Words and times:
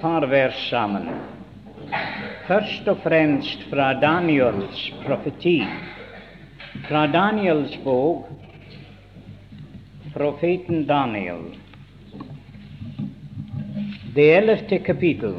par 0.00 0.26
vers 0.26 0.68
sammen. 0.70 1.08
Først 2.46 2.88
og 2.88 3.00
fremst 3.02 3.64
fra 3.70 3.92
Daniels 4.00 4.82
profeti. 5.04 5.62
Fra 6.88 7.06
Daniels 7.06 7.74
bok, 7.84 8.28
profeten 10.14 10.84
Daniel, 10.86 11.42
det 14.14 14.28
ellevte 14.36 14.78
kapittel. 14.78 15.34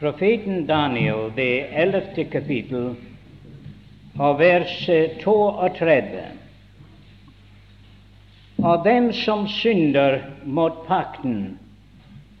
Profeten 0.00 0.66
Daniel, 0.66 1.30
det 1.36 1.66
ellevte 1.84 2.24
kapittel, 2.24 2.94
og 4.18 4.38
vers 4.38 4.78
32. 5.24 6.43
Og 8.64 8.84
dem 8.84 9.10
som 9.12 9.48
synder 9.48 10.22
mot 10.44 10.86
pakten, 10.86 11.58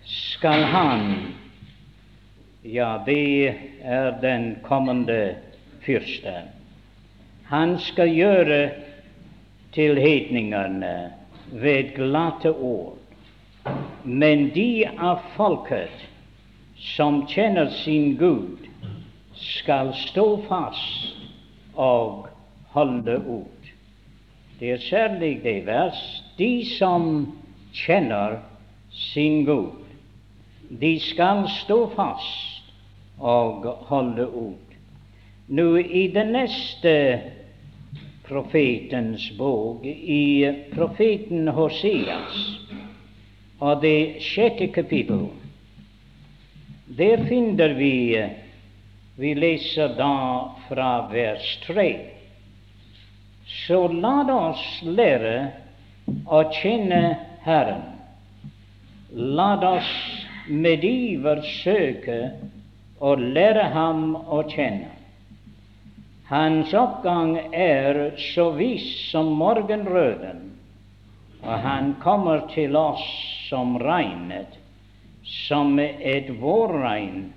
skal 0.04 0.62
han 0.72 1.02
Ja, 2.64 3.02
det 3.06 3.54
er 3.82 4.14
den 4.20 4.56
kommende 4.62 5.34
fyrste. 5.84 6.32
Han 7.44 7.76
skal 7.78 8.08
gjøre 8.08 8.70
til 9.72 10.00
hedningene 10.00 11.12
ved 11.52 11.92
glatte 11.94 12.54
ord. 12.56 12.96
Men 14.04 14.48
de 14.54 14.86
av 14.96 15.20
folket 15.36 16.08
som 16.96 17.26
kjenner 17.28 17.68
sin 17.84 18.16
Gud, 18.16 18.64
skal 19.34 19.92
stå 20.06 20.24
fast 20.48 21.20
og 21.76 22.30
holde 22.72 23.20
ut. 23.28 23.63
Det 24.58 24.70
er 24.70 24.78
særlig 24.78 25.40
det 25.42 25.66
vers. 25.66 26.22
De 26.38 26.64
som 26.78 27.26
kjenner 27.74 28.38
sin 28.90 29.44
Gud, 29.44 29.82
de 30.80 30.98
skal 31.00 31.48
stå 31.64 31.78
fast 31.96 32.70
og 33.18 33.66
holde 33.90 34.28
ut. 34.28 34.76
Nå 35.48 35.76
i 35.76 36.06
den 36.14 36.32
neste 36.32 36.94
profetens 38.24 39.26
bok, 39.38 39.84
i 39.84 40.46
profeten 40.72 41.48
Hoseas, 41.48 42.38
og 43.60 43.82
det 43.82 44.22
sjette 44.24 44.70
kapittel, 44.72 45.28
der 46.98 47.26
finner 47.28 47.74
vi 47.76 47.94
Vi 49.16 49.30
leser 49.34 49.92
da 49.94 50.14
fra 50.66 51.06
vers 51.06 51.58
3. 51.62 52.13
Så 53.46 53.88
la 53.88 54.22
oss 54.32 54.64
lære 54.82 55.36
å 56.26 56.40
kjenne 56.56 57.02
Herren. 57.44 57.84
La 59.12 59.52
oss 59.68 59.90
med 60.48 60.84
iver 60.84 61.42
søke 61.62 62.18
å 63.04 63.14
lære 63.20 63.68
Ham 63.74 64.14
å 64.16 64.42
kjenne. 64.48 64.90
Hans 66.28 66.72
oppgang 66.72 67.36
er 67.52 68.14
så 68.32 68.48
viss 68.56 68.86
som 69.10 69.34
morgenrøden, 69.36 70.40
og 71.44 71.58
han 71.66 71.92
kommer 72.00 72.46
til 72.54 72.76
oss 72.80 73.04
som 73.50 73.76
regnet 73.78 74.56
som 75.24 75.76
et 75.80 76.30
vårregn 76.40 77.28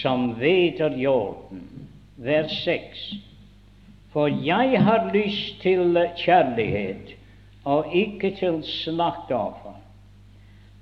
som 0.00 0.30
veter 0.40 0.96
jorden. 0.96 1.68
Vers 2.16 2.52
6. 2.64 3.04
For 4.14 4.30
jeg 4.46 4.80
har 4.86 5.10
lyst 5.14 5.60
til 5.62 5.98
kjærlighet 6.16 7.14
og 7.64 7.90
ikke 7.96 8.30
til 8.38 8.60
slakteoffer, 8.62 9.78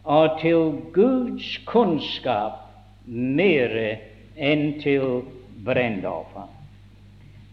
og 0.05 0.41
til 0.43 0.73
Guds 0.93 1.55
kunnskap 1.67 2.59
mere 3.07 3.97
enn 4.37 4.67
til 4.83 5.23
brennoffer. 5.65 6.51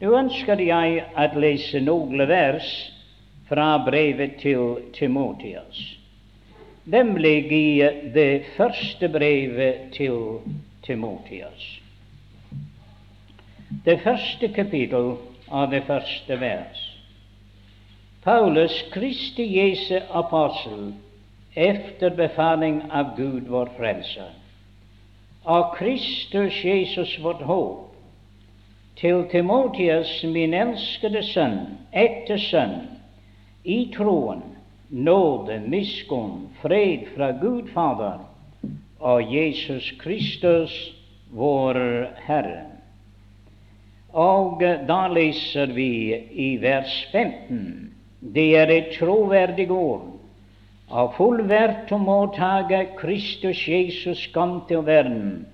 Nå 0.02 0.12
ønsker 0.20 0.62
jeg 0.64 1.06
å 1.16 1.30
lese 1.40 1.82
noen 1.84 2.28
vers 2.28 2.74
fra 3.48 3.72
brevet 3.86 4.38
til 4.44 4.92
Timotias 4.98 6.00
nemlig 6.90 7.52
i 7.52 7.82
det 8.14 8.46
første 8.58 9.10
brevet 9.10 9.92
til 9.94 10.40
Timotias. 10.86 11.66
Det 13.86 14.00
første 14.04 14.50
kapittel 14.56 15.14
av 15.50 15.70
det 15.72 15.84
første 15.88 16.40
vers. 16.42 16.86
Paulus, 18.24 18.74
Kristi 18.94 19.46
Jesu 19.58 20.00
apostel, 20.12 20.94
efter 21.56 22.10
befaling 22.10 22.82
av 22.92 23.16
Gud 23.18 23.48
vår 23.48 23.72
Frelser, 23.78 24.32
av 25.44 25.76
Kristus 25.76 26.64
Jesus 26.64 27.20
vårt 27.24 27.42
håp, 27.42 27.86
til 29.00 29.24
Timotias, 29.32 30.12
min 30.24 30.54
elskede 30.54 31.24
sønn, 31.24 31.62
ekte 31.96 32.36
sønn, 32.50 32.82
i 33.64 33.86
troen, 33.96 34.44
nåde, 34.90 35.60
miskunn, 35.72 36.50
fred 36.62 37.08
fra 37.16 37.32
Gud 37.32 37.72
Fader 37.74 38.20
og 39.00 39.34
Jesus 39.34 39.92
Kristus, 40.02 40.74
vår 41.32 41.80
Herre. 42.28 42.69
Og 44.20 44.64
da 44.90 45.04
leser 45.08 45.72
vi 45.76 45.92
i 46.36 46.50
vers 46.62 46.96
15 47.14 47.90
det 48.20 48.58
er 48.58 48.68
et 48.68 48.90
troverdig 49.00 49.70
ord, 49.72 50.20
og 50.92 51.14
fullverdt 51.16 51.92
å 51.96 52.00
mottage 52.04 52.82
Kristus 52.98 53.62
Jesus 53.68 54.26
kom 54.34 54.58
til 54.68 54.84
verden. 54.84 55.46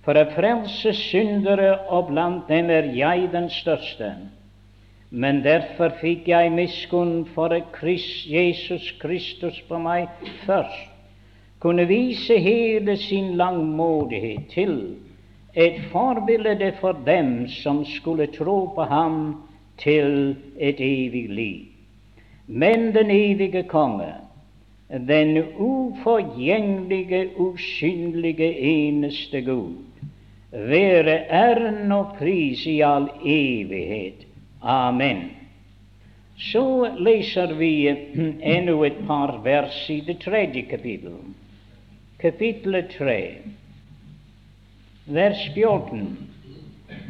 For 0.00 0.16
å 0.16 0.30
frelse 0.32 0.94
syndere, 0.96 1.74
og 1.92 2.08
blant 2.08 2.48
dem 2.48 2.70
er 2.72 2.88
jeg 2.96 3.28
den 3.34 3.50
største. 3.52 4.14
Men 5.10 5.42
derfor 5.44 5.92
fikk 6.00 6.30
jeg 6.30 6.54
miskunn 6.54 7.26
for 7.34 7.52
at 7.52 7.68
Christ, 7.76 8.24
Jesus 8.30 8.94
Kristus 9.02 9.58
på 9.68 9.76
meg 9.82 10.08
først. 10.46 10.88
Kunne 11.60 11.84
vise 11.84 12.38
hele 12.40 12.96
sin 12.96 13.34
langmodighet 13.36 14.48
til 14.54 14.76
et 15.54 15.80
forbilde 15.90 16.72
for 16.80 16.92
dem 17.06 17.48
som 17.48 17.84
skulle 17.84 18.26
tro 18.26 18.66
på 18.74 18.82
ham 18.82 19.42
til 19.78 20.36
et 20.58 20.80
evig 20.80 21.28
liv. 21.28 21.66
Men 22.46 22.94
den 22.94 23.10
evige 23.10 23.62
konge, 23.62 24.14
den 24.90 25.44
uforgjengelige, 25.56 27.28
usynlige, 27.38 28.58
eneste 28.58 29.40
Gud, 29.42 29.74
være 30.52 31.18
æren 31.30 31.92
og 31.92 32.16
pris 32.18 32.66
i 32.66 32.80
all 32.80 33.08
evighet. 33.24 34.26
Amen. 34.62 35.30
Så 36.40 36.90
leser 36.98 37.52
vi 37.54 37.88
ennå 38.42 38.84
et 38.84 38.98
par 39.06 39.40
vers 39.44 39.90
i 39.90 40.00
det 40.00 40.18
tredje 40.24 40.62
kapittel. 40.62 41.18
Kapittelet 42.20 42.88
tre, 42.98 43.20
vers 45.10 45.54
14. 45.54 46.16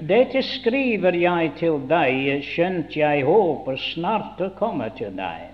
Dette 0.09 0.43
skriver 0.43 1.17
jeg 1.17 1.53
til 1.61 1.83
deg, 1.89 2.45
skjønt 2.49 2.97
jeg 2.97 3.25
håper 3.27 3.77
snart 3.91 4.41
å 4.41 4.49
komme 4.57 4.89
til 4.97 5.13
deg. 5.19 5.51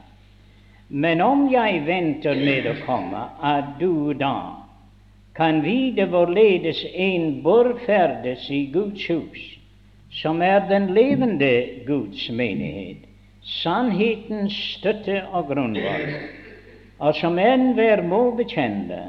Men 0.88 1.22
om 1.24 1.48
jeg 1.50 1.82
venter 1.86 2.38
med 2.38 2.68
å 2.70 2.76
komme, 2.86 3.24
er 3.42 3.66
du 3.80 4.14
da 4.14 4.62
kan 5.36 5.58
vite 5.60 6.06
hvorledes 6.08 6.78
en 6.94 7.42
bør 7.44 7.74
ferdes 7.84 8.46
i 8.48 8.62
Guds 8.72 9.02
hus, 9.10 9.42
som 10.22 10.40
er 10.40 10.62
den 10.70 10.88
levende 10.96 11.82
Guds 11.84 12.22
menighet, 12.30 13.02
sannhetens 13.60 14.56
støtte 14.78 15.18
og 15.34 15.50
grunnvoll, 15.50 16.14
og 17.02 17.18
som 17.18 17.36
enhver 17.42 18.00
må 18.06 18.30
bekjenne, 18.38 19.02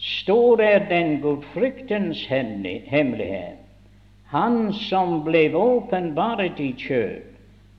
står 0.00 0.60
er 0.60 0.86
den 0.88 1.20
gudfryktens 1.20 2.26
hemmelighet, 2.26 3.56
Han 4.30 4.72
som 4.72 5.24
ble 5.26 5.48
åpenbaret 5.58 6.60
i 6.62 6.70
kjøp, 6.78 7.26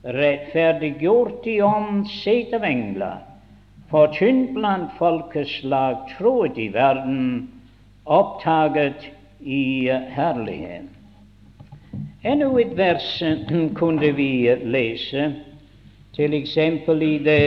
rettferdiggjort 0.04 1.46
i 1.48 1.54
ånd, 1.64 2.04
sett 2.12 2.52
av 2.52 2.66
engler, 2.68 3.22
forkynt 3.88 4.52
blant 4.52 4.92
folkeslag, 4.98 6.02
troet 6.12 6.58
i 6.60 6.68
verden, 6.74 7.48
opptaget 8.04 9.08
i 9.40 9.88
herlighet. 9.88 10.90
Enda 12.22 12.50
et 12.60 12.76
vers 12.76 13.08
kunne 13.74 14.12
vi 14.14 14.30
lese, 14.62 15.32
til 16.12 16.34
eksempel 16.36 17.02
i 17.02 17.14
det, 17.24 17.44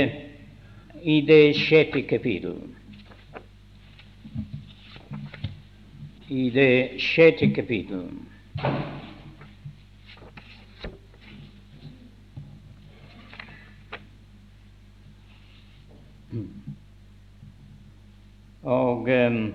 i 1.05 1.21
det 1.21 1.55
sjette 1.55 2.01
kapittel. 2.09 2.74
I 6.29 6.49
det 6.49 7.01
sjette 7.01 7.53
kapittel. 7.53 8.09
Og 18.63 19.07
um, 19.07 19.53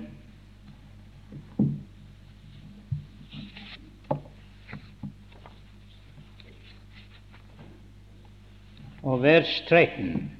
og 9.03 9.23
vers 9.23 9.65
13. 9.69 10.31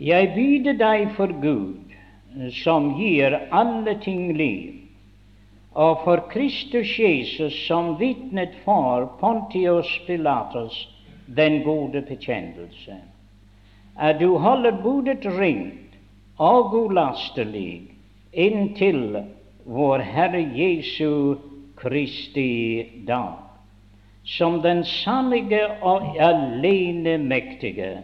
Jeg 0.00 0.32
byder 0.34 0.72
deg 0.72 1.08
for 1.16 1.32
Gud, 1.40 1.81
som 2.52 2.94
gir 2.98 3.48
alle 3.50 3.94
ting 4.00 4.32
liv, 4.36 4.78
og 5.72 6.04
for 6.04 6.24
Kristus 6.32 6.98
Jesus, 6.98 7.54
som 7.66 7.96
vitnet 8.00 8.54
for 8.64 9.06
Pontius 9.20 9.88
Pilatus 10.06 10.88
den 11.26 11.62
gode 11.64 12.02
bekjennelse, 12.08 12.96
at 13.98 14.20
du 14.20 14.36
holder 14.38 14.82
budet 14.82 15.24
rent 15.26 15.96
og 16.38 16.74
ulastelig 16.74 17.82
inntil 18.32 19.22
vår 19.64 19.98
Herre 19.98 20.42
Jesu 20.56 21.36
Kristi 21.76 23.04
dag, 23.06 23.38
som 24.24 24.60
den 24.62 24.84
sannige 24.84 25.64
og 25.82 26.16
alene 26.20 27.18
mektige 27.18 28.02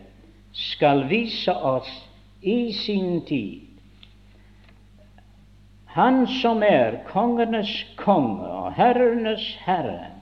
skal 0.52 1.06
vise 1.08 1.52
oss 1.54 1.90
i 2.42 2.72
sin 2.72 3.20
tid. 3.26 3.67
Han 5.94 6.26
som 6.26 6.62
er 6.62 7.00
kongenes 7.08 7.70
konge 7.96 8.46
og 8.46 8.72
herrenes 8.76 9.44
herre, 9.64 10.12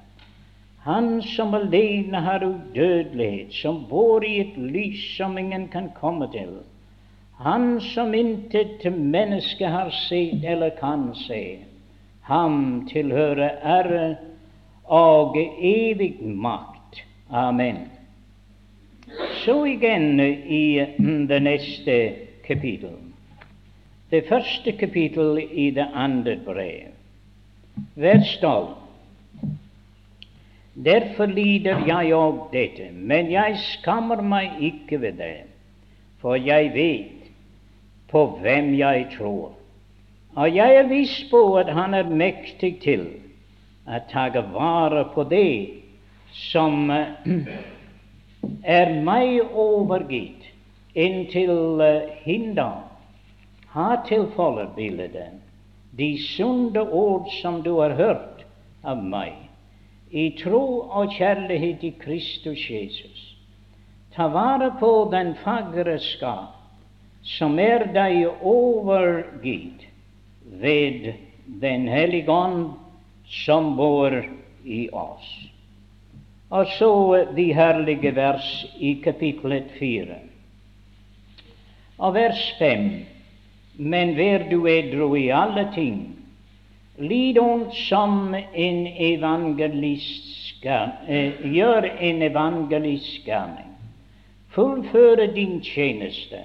han 0.86 1.22
som 1.22 1.54
alene 1.54 2.20
har 2.22 2.44
udødelighet, 2.46 3.52
som 3.52 3.82
bor 3.90 4.24
i 4.24 4.36
et 4.40 4.54
lys 4.56 5.02
som 5.16 5.38
ingen 5.38 5.66
kan 5.68 5.90
komme 5.96 6.28
til, 6.32 6.60
han 7.42 7.80
som 7.80 8.14
intet 8.14 8.86
menneske 8.92 9.66
har 9.66 9.90
sett 9.90 10.44
eller 10.44 10.70
kan 10.78 11.10
se, 11.26 11.58
ham 12.30 12.86
tilhører 12.88 13.58
ære 13.62 14.06
og 14.84 15.36
evig 15.58 16.14
makt. 16.22 17.02
Amen. 17.30 17.88
Så 19.44 19.64
igjen 19.66 20.20
i 20.20 20.84
mm, 20.98 21.26
det 21.28 21.42
neste 21.42 21.98
kapittel. 22.46 23.05
Det 24.10 24.24
første 24.28 24.72
kapittel 24.72 25.40
i 25.50 25.70
det 25.70 25.88
andre 25.94 26.36
brev. 26.44 26.92
Vers 27.94 28.38
tolv. 28.40 28.76
Derfor 30.84 31.26
lider 31.26 31.82
jeg 31.88 32.12
òg 32.14 32.52
dette, 32.52 32.90
men 32.92 33.30
jeg 33.32 33.56
skammer 33.58 34.20
meg 34.22 34.60
ikke 34.60 35.00
ved 35.00 35.18
det, 35.18 35.46
for 36.20 36.36
jeg 36.36 36.70
vet 36.74 37.30
på 38.12 38.26
hvem 38.42 38.74
jeg 38.78 39.06
tror. 39.16 39.56
Og 40.36 40.56
jeg 40.56 40.76
er 40.76 40.88
viss 40.88 41.24
på 41.30 41.56
at 41.56 41.72
Han 41.72 41.94
er 41.94 42.04
mektig 42.04 42.80
til 42.84 43.08
å 43.88 43.98
ta 44.12 44.28
vare 44.52 45.04
på 45.14 45.24
det 45.24 45.82
som 46.52 46.90
er 48.78 48.92
meg 49.02 49.40
overgitt 49.50 50.52
inntil 50.94 51.80
uh, 51.80 52.04
hinda. 52.24 52.85
Ha 53.76 53.96
til 54.08 54.30
forbilde 54.32 55.26
de 55.96 56.10
sunne 56.22 56.80
ord 56.80 57.28
som 57.42 57.60
du 57.62 57.74
har 57.76 57.92
hørt 57.98 58.44
av 58.84 59.02
meg, 59.04 59.34
i 60.10 60.30
tro 60.38 60.86
og 60.86 61.12
kjærlighet 61.12 61.84
i 61.84 61.92
Kristus 62.00 62.62
Jesus. 62.70 63.22
Ta 64.16 64.30
vare 64.32 64.70
på 64.80 65.08
den 65.12 65.34
fagre 65.42 65.98
skap 66.00 66.56
som 67.26 67.58
er 67.60 67.88
deg 67.92 68.24
overgitt 68.40 69.84
ved 70.60 71.12
Den 71.46 71.84
hellige 71.86 72.32
ånd 72.32 72.72
som 73.30 73.76
bor 73.78 74.10
i 74.64 74.88
oss. 74.90 75.26
Og 76.50 76.66
så 76.74 76.90
de 77.36 77.44
herlige 77.54 78.10
vers 78.16 78.48
i 78.78 78.96
kapitlet 79.04 79.68
fire. 79.78 80.18
Og 81.98 82.14
vers 82.18 82.40
fem. 82.58 83.06
Men 83.76 84.16
vær 84.16 84.48
du 84.50 84.66
edru 84.66 85.16
i 85.16 85.28
alle 85.30 85.68
ting. 85.74 86.16
Lid 86.98 87.38
ondt 87.38 87.74
som 87.74 88.34
en 88.34 88.86
evangelist 88.86 90.36
eh, 90.64 91.32
gjør 91.44 91.84
en 92.00 92.22
evangelistgjerning. 92.22 93.72
Fullføre 94.56 95.26
din 95.34 95.60
tjeneste, 95.60 96.40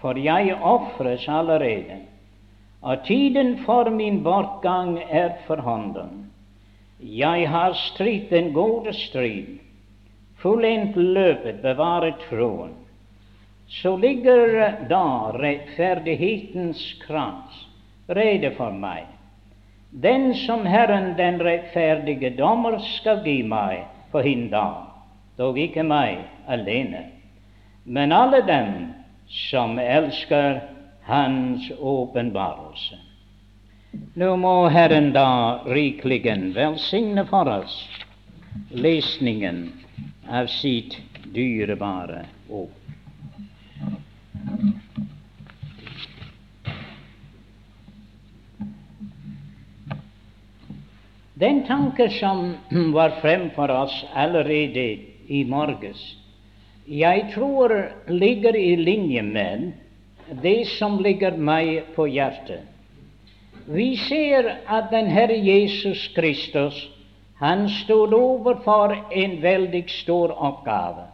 for 0.00 0.18
jeg 0.18 0.54
ofres 0.54 1.24
allerede, 1.28 2.02
og 2.82 3.06
tiden 3.06 3.58
for 3.64 3.90
min 3.90 4.22
bortgang 4.22 4.98
er 5.10 5.30
for 5.46 5.56
hånden. 5.56 6.28
Jeg 7.00 7.48
har 7.48 7.72
stridd 7.72 8.28
den 8.30 8.52
gode 8.52 8.92
strid, 8.92 9.58
fullendt 10.36 10.96
løpet, 10.96 11.62
bevaret 11.62 12.20
troen. 12.28 12.81
Så 13.68 13.96
ligger 13.96 14.74
da 14.88 15.32
rettferdighetens 15.34 16.82
krans 17.06 17.66
rede 18.06 18.50
for 18.56 18.72
meg, 18.72 19.06
den 19.90 20.34
som 20.34 20.66
Herren 20.66 21.12
den 21.16 21.40
rettferdige 21.40 22.32
dommer 22.36 22.78
skal 22.96 23.22
gi 23.24 23.42
meg 23.42 23.86
på 24.12 24.22
hin 24.24 24.48
dag, 24.52 24.88
dog 25.36 25.58
ikke 25.58 25.84
meg 25.84 26.24
alene, 26.48 27.06
men 27.84 28.12
alle 28.12 28.42
dem 28.46 28.92
som 29.28 29.78
elsker 29.78 30.60
Hans 31.02 31.66
åpenbarelse. 31.80 33.00
Nå 34.14 34.36
må 34.38 34.68
Herren 34.72 35.10
da 35.12 35.64
rikeligen 35.66 36.52
velsigne 36.54 37.24
for 37.28 37.48
oss 37.50 37.74
lesningen 38.70 39.64
av 40.30 40.46
sitt 40.46 40.96
dyrebare 41.34 42.24
ord. 42.48 42.70
Den 51.42 51.64
tanke 51.66 52.10
som 52.10 52.54
var 52.96 53.20
fremfor 53.20 53.70
oss 53.70 54.04
allerede 54.14 54.88
i 55.26 55.44
morges, 55.44 56.02
jeg 56.86 57.30
tror 57.34 57.72
ligger 58.08 58.56
i 58.56 58.76
linje 58.76 59.22
med 59.22 59.72
det 60.42 60.66
som 60.78 60.98
ligger 61.02 61.36
meg 61.36 61.94
på 61.96 62.06
hjertet. 62.10 62.66
Vi 63.66 63.94
ser 63.96 64.48
at 64.66 64.90
den 64.90 65.06
Herre 65.06 65.38
Jesus 65.38 66.08
Kristus 66.16 66.78
han 67.38 67.68
stod 67.70 68.14
overfor 68.14 68.94
en 69.10 69.38
veldig 69.42 69.84
stor 69.90 70.34
oppgave. 70.34 71.11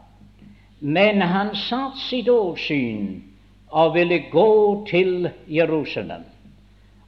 Men 0.78 1.20
han 1.20 1.54
satte 1.56 1.98
sitt 1.98 2.28
åsyn 2.28 3.22
og 3.70 3.94
ville 3.94 4.18
gå 4.30 4.84
til 4.88 5.30
Jerusalem. 5.50 6.22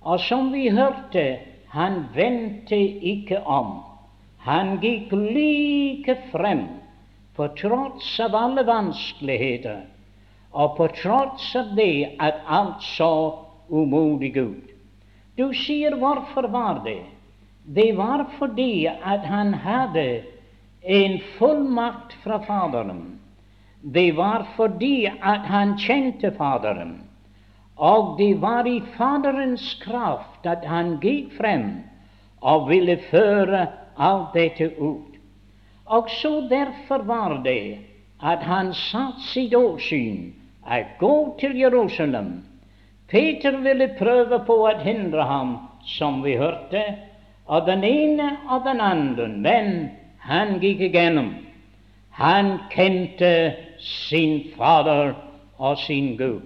Og 0.02 0.20
som 0.20 0.50
vi 0.52 0.68
hørte, 0.74 1.38
han 1.70 2.04
vendte 2.14 2.76
ikke 3.12 3.40
om. 3.46 3.78
Han 4.42 4.78
gikk 4.82 5.12
like 5.12 6.16
frem 6.32 6.66
på 7.36 7.46
tross 7.60 8.08
av 8.20 8.34
alle 8.34 8.64
vanskeligheter, 8.66 9.84
og 10.50 10.74
på 10.76 10.88
tross 10.98 11.52
av 11.56 11.74
det 11.76 12.16
at 12.18 12.42
alt 12.48 12.82
så 12.82 13.12
umodig 13.70 14.34
ut. 14.36 14.74
Du 15.38 15.52
sier 15.54 15.94
hvorfor 16.00 16.48
var 16.50 16.82
det? 16.84 17.04
Det 17.64 17.92
var 17.96 18.26
fordi 18.38 18.88
at 18.88 19.24
han 19.28 19.54
hadde 19.54 20.24
en 20.82 21.20
fullmakt 21.38 22.16
fra 22.24 22.40
Faderen. 22.44 23.19
Det 23.82 24.12
var 24.12 24.46
fordi 24.56 25.10
han 25.24 25.78
kjente 25.78 26.30
Faderen. 26.36 26.98
Og 27.76 28.18
det 28.18 28.34
var 28.40 28.66
i 28.68 28.80
Faderens 28.96 29.74
kraft 29.84 30.46
at 30.46 30.64
han 30.68 30.98
gikk 31.00 31.32
frem 31.38 31.70
og 32.40 32.68
ville 32.68 32.98
føre 33.10 33.66
alt 33.96 34.34
dette 34.36 34.68
ut. 34.76 35.16
Og 35.86 36.10
så 36.20 36.40
derfor 36.50 37.06
var 37.08 37.40
det 37.44 37.80
at 38.20 38.44
han 38.44 38.74
satte 38.76 39.24
sitt 39.32 39.56
åsyn 39.56 40.28
å 40.60 40.84
gå 41.00 41.14
til 41.40 41.56
Jerusalem 41.56 42.40
Peter 43.10 43.56
ville 43.58 43.88
prøve 43.98 44.38
på 44.46 44.54
å 44.68 44.74
hindre 44.84 45.24
ham, 45.26 45.56
som 45.82 46.20
vi 46.22 46.36
hørte, 46.38 46.82
av 47.50 47.64
den 47.66 47.82
ene 47.82 48.28
og 48.46 48.62
den 48.68 48.80
andre, 48.80 49.26
men 49.26 49.72
han 50.22 50.60
gikk 50.62 50.84
igjennom. 50.86 51.32
Han 52.20 52.52
kjente 52.70 53.32
sin 53.80 54.50
Fader 54.56 55.14
og 55.58 55.78
sin 55.78 56.16
Gud. 56.16 56.40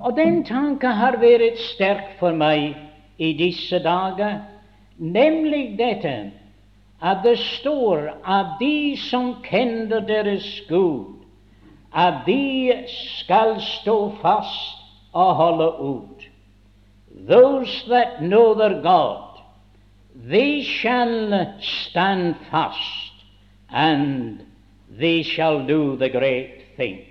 Og 0.00 0.16
den 0.16 0.44
tanken 0.44 0.92
har 0.92 1.18
vært 1.20 1.58
sterk 1.74 2.16
for 2.20 2.32
meg 2.36 2.76
i 3.18 3.32
disse 3.36 3.78
dager, 3.84 4.40
nemlig 4.96 5.78
dette 5.78 6.32
at 7.00 7.22
det 7.24 7.38
står 7.38 8.10
at 8.28 8.58
de 8.60 8.96
som 9.00 9.34
kjenner 9.44 10.04
deres 10.04 10.46
Gud, 10.68 11.16
at 11.92 12.22
de 12.26 12.84
skal 12.86 13.56
stå 13.60 13.96
fast 14.22 14.76
og 15.12 15.34
holde 15.34 15.70
ut. 15.80 16.28
Those 17.28 17.84
that 17.88 18.20
know 18.20 18.54
their 18.54 18.80
God, 18.82 19.40
they 20.14 20.62
shall 20.62 21.54
stand 21.60 22.34
fast, 22.50 23.12
and 23.70 24.40
they 25.00 25.22
shall 25.22 25.66
do 25.66 25.96
the 25.96 26.08
great 26.08 26.76
things. 26.76 27.06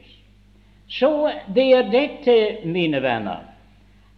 Så 0.89 1.31
det 1.53 1.67
er 1.73 1.91
dette, 1.91 2.35
mine 2.65 3.01
venner, 3.01 3.45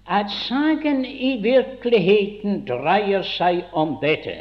at 0.08 0.32
saken 0.48 1.06
i 1.06 1.38
virkeligheten 1.44 2.64
dreier 2.68 3.26
seg 3.28 3.66
om 3.74 3.98
dette 4.02 4.38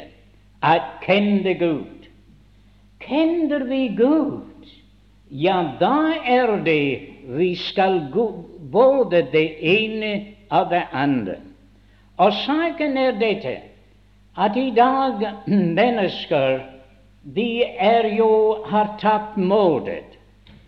at 0.63 1.03
kjenne 1.05 1.53
Gud. 1.59 2.07
Kjenner 3.01 3.65
vi 3.67 3.87
Gud, 3.97 4.71
ja, 5.31 5.57
da 5.79 6.13
er 6.27 6.57
det 6.63 7.09
vi 7.27 7.53
skal 7.55 8.05
gå 8.13 8.27
både 8.71 9.25
det 9.31 9.47
ene 9.59 10.13
og 10.51 10.69
det 10.71 10.83
andre. 10.91 11.39
Og 12.17 12.33
saken 12.45 12.97
er 12.97 13.19
dette 13.19 13.57
at 14.37 14.55
i 14.55 14.69
dag 14.75 15.23
mennesker 15.47 16.59
de 17.23 17.63
er 17.63 18.07
jo 18.17 18.63
har 18.65 18.97
tapt 18.99 19.37
modet. 19.37 20.17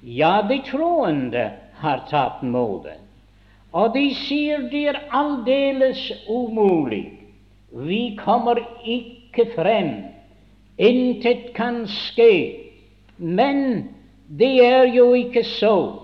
Ja, 0.02 0.42
de 0.50 0.62
troende 0.62 1.52
har 1.82 2.06
tapt 2.10 2.44
modet. 2.44 3.00
Og 3.74 3.94
de 3.96 4.12
sier 4.14 4.68
det 4.70 4.84
er 4.92 5.00
aldeles 5.10 6.12
umulig. 6.30 7.08
Vi 7.74 8.16
kommer 8.20 8.62
ikke 8.86 9.48
frem. 9.56 9.96
Intet 10.78 11.54
kan 11.58 11.88
skje. 11.90 12.60
Men 13.18 13.90
det 14.30 14.54
er 14.66 14.94
jo 14.94 15.14
ikke 15.18 15.44
så. 15.44 16.00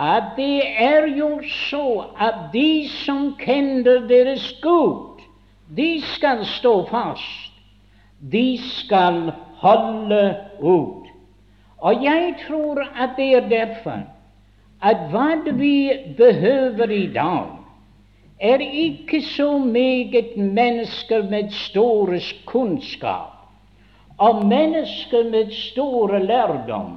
At 0.00 0.32
det 0.38 0.64
er 0.80 1.04
jo 1.18 1.42
så 1.68 2.06
at 2.16 2.48
de 2.54 2.88
som 3.04 3.34
kjenner 3.36 4.06
deres 4.08 4.48
Gud, 4.62 5.20
de 5.76 6.00
skal 6.14 6.46
stå 6.48 6.86
fast. 6.88 7.52
De 8.32 8.56
skal 8.56 9.32
holde 9.60 10.36
ut. 10.60 11.08
Og 11.80 12.04
jeg 12.04 12.34
tror 12.46 12.82
at 12.96 13.16
det 13.16 13.30
er 13.36 13.48
derfor 13.48 14.02
at 14.82 15.08
hva 15.12 15.34
vi 15.52 15.90
behøver 16.16 16.90
i 16.90 17.06
dag, 17.12 17.56
er 18.40 18.58
ikke 18.58 19.20
så 19.20 19.58
meget 19.58 20.36
mennesker 20.36 21.22
med 21.30 21.50
store 21.52 22.20
kunnskap 22.46 23.36
og 24.18 24.46
mennesker 24.46 25.30
med 25.30 25.52
store 25.52 26.22
lærdom, 26.24 26.96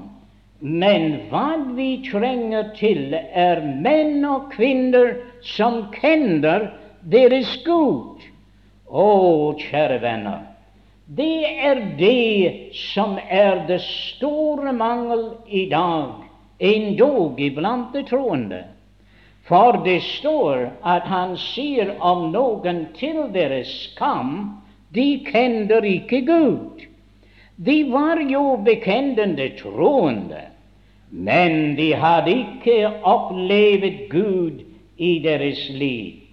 men 0.60 1.17
hva 1.29 1.58
vi 1.75 1.89
trenger 2.12 2.72
til, 2.75 3.15
er 3.32 3.60
menn 3.84 4.24
og 4.27 4.48
kvinner 4.51 5.17
som 5.43 5.86
kjenner 5.96 6.70
deres 7.12 7.58
Gud. 7.65 8.24
Å, 8.88 9.08
kjære 9.60 10.00
venner, 10.03 10.52
det 11.17 11.46
er 11.65 11.79
det 11.98 12.74
som 12.74 13.17
er 13.29 13.65
det 13.67 13.82
store 13.86 14.74
mangel 14.74 15.25
i 15.48 15.65
dag 15.70 16.24
endog 16.63 17.39
iblant 17.41 17.93
de 17.93 18.03
troende. 18.08 18.63
For 19.43 19.82
det 19.84 20.00
står 20.05 20.70
at 20.88 21.08
han 21.12 21.36
sier 21.38 21.96
om 22.00 22.29
noen 22.32 22.86
til 22.96 23.25
deres 23.34 23.72
skam, 23.89 24.62
de 24.96 25.08
kjenner 25.27 25.84
ikke 25.84 26.22
Gud. 26.27 26.86
De 27.55 27.77
var 27.91 28.22
jo 28.29 28.55
bekjennende 28.65 29.50
troende, 29.60 30.46
men 31.12 31.75
de 31.77 31.91
hadde 32.00 32.38
ikke 32.39 32.93
opplevd 33.03 34.05
Gud 34.10 34.63
i 34.98 35.17
deres 35.22 35.67
liv. 35.70 36.24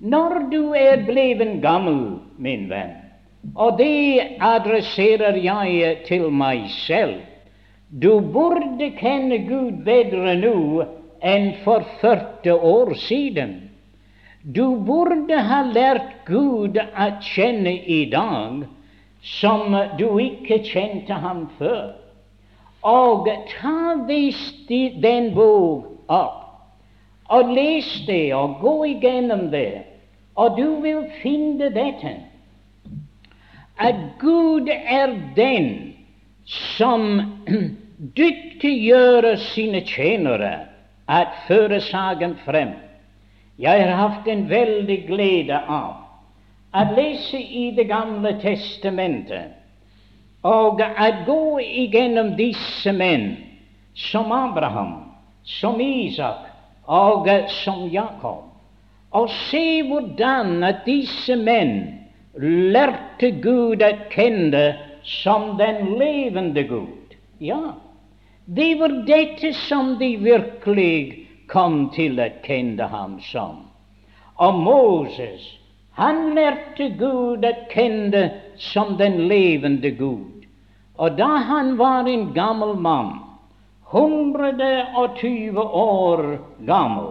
Når 0.00 0.46
du 0.52 0.62
er 0.76 1.02
blevet 1.04 1.58
gammel, 1.64 2.20
min 2.38 2.68
venn, 2.70 3.05
og 3.54 3.78
det 3.78 4.38
adresserer 4.42 5.38
jeg 5.38 5.96
til 6.08 6.30
meg 6.32 6.66
selv 6.82 7.20
du 7.90 8.18
burde 8.20 8.90
kjenne 8.98 9.38
Gud 9.46 9.84
bedre 9.86 10.34
nå 10.40 10.86
enn 11.22 11.52
for 11.62 11.84
40 12.00 12.56
år 12.58 12.94
siden. 12.98 13.52
Du 14.42 14.76
burde 14.88 15.38
ha 15.38 15.60
lært 15.62 16.26
Gud 16.26 16.78
å 16.78 17.06
kjenne 17.22 17.76
i 17.86 18.00
dag 18.10 18.64
som 19.22 19.76
du 19.98 20.18
ikke 20.22 20.58
kjente 20.66 21.14
ham 21.14 21.46
før. 21.58 21.94
Og 22.82 23.30
ta 23.54 23.94
den 24.06 25.30
bok 25.34 26.10
opp 26.10 26.42
og 27.30 27.48
les 27.50 27.88
det 28.06 28.34
og 28.34 28.60
gå 28.62 28.74
igjennom 28.86 29.48
det, 29.50 29.82
og 30.38 30.54
du 30.58 30.78
vil 30.82 31.06
finne 31.22 31.72
dette 31.74 32.12
at 33.76 33.96
Gud 34.18 34.68
er 34.68 35.12
den 35.36 35.94
som 36.44 37.20
dyktiggjør 38.20 39.36
sine 39.36 39.80
tjenere 39.86 40.54
at 41.08 41.28
føre 41.48 41.80
saken 41.80 42.36
frem. 42.44 42.74
Jeg 43.58 43.84
har 43.84 43.96
hatt 43.96 44.28
en 44.28 44.48
veldig 44.50 44.98
glede 45.08 45.60
av 45.68 46.02
å 46.76 46.82
lese 46.96 47.38
i 47.40 47.70
Det 47.76 47.86
gamle 47.88 48.34
testamentet 48.42 49.54
og 50.46 50.82
å 50.82 51.06
gå 51.26 51.60
igjennom 51.64 52.34
disse 52.38 52.92
menn 52.92 53.32
som 53.96 54.30
Abraham, 54.32 54.92
som 55.42 55.80
Isak 55.80 56.44
og 56.86 57.26
som 57.62 57.86
Jakob, 57.90 58.44
og 59.10 59.30
se 59.48 59.82
hvordan 59.88 60.60
disse 60.84 61.34
menn 61.40 62.05
lærte 62.42 63.30
Gud 63.42 63.82
å 63.82 63.90
kjenne 64.12 64.64
som 65.06 65.56
den 65.58 65.96
levende 65.98 66.62
Gud. 66.68 67.14
Ja, 67.38 67.76
det 68.46 68.74
var 68.80 68.92
dette 69.06 69.52
som 69.66 69.96
de 69.98 70.16
virkelig 70.22 71.26
kom 71.50 71.88
til 71.94 72.20
å 72.20 72.28
kjenne 72.44 72.88
ham 72.92 73.18
som. 73.30 73.64
Og 74.42 74.58
Moses, 74.60 75.44
han 75.96 76.34
lærte 76.36 76.90
Gud 76.98 77.44
å 77.44 77.52
kjenne 77.72 78.26
som 78.60 78.96
den 79.00 79.22
levende 79.30 79.90
Gud. 79.96 80.44
Og 80.96 81.16
da 81.16 81.28
han 81.48 81.76
var 81.76 82.08
en 82.08 82.30
gammel 82.36 82.76
mann, 82.80 83.20
120 83.92 85.60
år 85.60 86.22
gammel, 86.66 87.10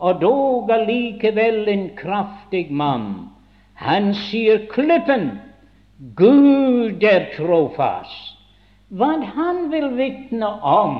og 0.00 0.20
dog 0.20 0.70
allikevel 0.72 1.68
en 1.68 1.86
kraftig 1.96 2.70
mann, 2.70 3.30
han 3.80 4.12
sier 4.14 4.66
klippen 4.68 5.30
Gud 6.16 7.04
er 7.04 7.30
trofast. 7.32 8.36
Hva 8.92 9.14
han 9.36 9.68
vil 9.72 9.92
vitne 9.96 10.48
om, 10.66 10.96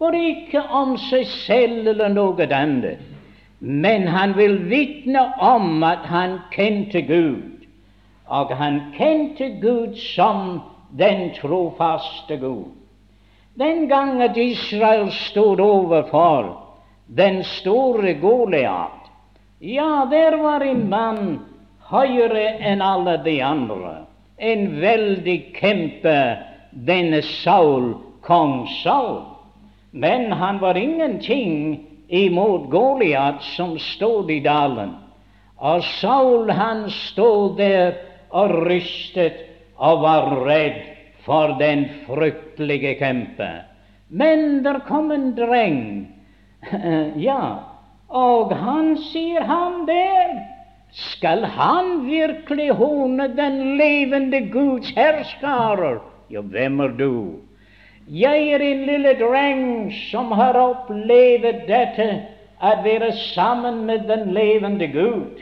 var 0.00 0.16
ikke 0.18 0.60
om 0.74 0.96
seg 1.00 1.24
selv 1.44 1.88
eller 1.92 2.10
noe 2.12 2.48
annet, 2.52 3.00
men 3.60 4.08
han 4.10 4.34
vil 4.36 4.58
vitne 4.68 5.22
om 5.40 5.84
at 5.86 6.04
han 6.10 6.40
kjente 6.52 7.04
Gud, 7.06 7.62
og 8.26 8.52
han 8.58 8.80
kjente 8.96 9.48
Gud 9.62 9.94
som 10.00 10.58
den 10.98 11.30
trofaste 11.38 12.36
Gud. 12.42 12.72
Den 13.60 13.86
gang 13.88 14.20
at 14.24 14.36
Israel 14.36 15.08
stod 15.12 15.60
overfor 15.60 16.50
den 17.06 17.40
store 17.44 18.16
Goliat, 18.20 19.00
ja, 19.60 20.04
der 20.10 20.36
var 20.42 20.64
en 20.66 20.88
mann 20.90 21.40
høyere 21.92 22.48
enn 22.72 22.82
alle 22.82 23.18
de 23.24 23.36
andre 23.44 24.00
en 24.42 24.64
veldig 24.80 25.36
kjempe, 25.54 26.16
denne 26.72 27.20
Saul, 27.22 27.92
kong 28.26 28.66
Saul. 28.82 29.22
Men 29.92 30.32
han 30.32 30.58
var 30.58 30.78
ingenting 30.78 31.82
imot 32.08 32.70
Goliat 32.72 33.42
som 33.54 33.76
stod 33.78 34.30
i 34.30 34.40
dalen. 34.42 34.96
Og 35.62 35.84
Saul 36.00 36.50
han 36.50 36.88
stod 36.90 37.58
der 37.60 37.94
og 38.32 38.64
rystet 38.66 39.44
og 39.76 40.02
var 40.02 40.32
redd 40.46 40.80
for 41.22 41.54
den 41.60 41.86
fryktelige 42.08 42.96
kjempe. 42.98 43.50
Men 44.08 44.64
der 44.64 44.80
kom 44.88 45.12
en 45.14 45.30
dreng, 45.36 46.08
ja, 47.28 47.44
og 48.08 48.52
han 48.58 48.96
sier 49.10 49.46
han 49.46 49.84
der 49.88 50.34
skal 50.92 51.44
han 51.44 52.04
virkelig 52.06 52.70
hone 52.76 53.28
den 53.36 53.76
levende 53.78 54.40
Guds 54.52 54.90
herskarer? 54.96 56.02
Ja, 56.30 56.40
hvem 56.40 56.80
er 56.80 56.88
du? 56.98 57.40
Jeg 58.08 58.48
er 58.52 58.60
en 58.60 58.84
lille 58.86 59.14
dreng 59.20 59.92
som 60.10 60.32
har 60.36 60.58
opplevd 60.58 61.64
dette, 61.68 62.08
å 62.62 62.72
være 62.84 63.10
sammen 63.32 63.82
med 63.88 64.04
den 64.06 64.30
levende 64.36 64.86
Gud. 64.92 65.40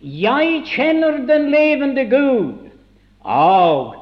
Jeg 0.00 0.62
kjenner 0.68 1.18
den 1.26 1.48
levende 1.52 2.04
Gud, 2.08 2.68
og 3.20 3.96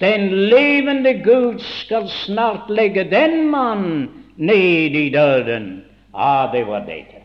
den 0.00 0.28
levende 0.50 1.14
Gud 1.24 1.62
skal 1.80 2.08
snart 2.24 2.68
legge 2.68 3.06
den 3.08 3.46
mann 3.50 4.08
ned 4.36 4.96
i 4.98 5.08
døden. 5.14 5.84
Ja, 6.14 6.48
det 6.52 6.66
var 6.66 6.84
dette. 6.86 7.22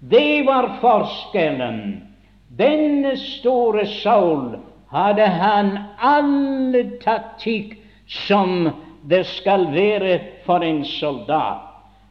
Det 0.00 0.46
var 0.46 0.78
forskjellen. 0.80 2.07
Denne 2.48 3.16
store 3.16 3.86
Saul 3.86 4.56
hadde 4.90 5.26
han 5.28 5.78
alle 6.00 6.84
taktikk 7.02 7.76
som 8.08 8.70
det 9.08 9.26
skal 9.28 9.68
være 9.72 10.18
for 10.46 10.64
en 10.64 10.80
soldat, 10.84 11.60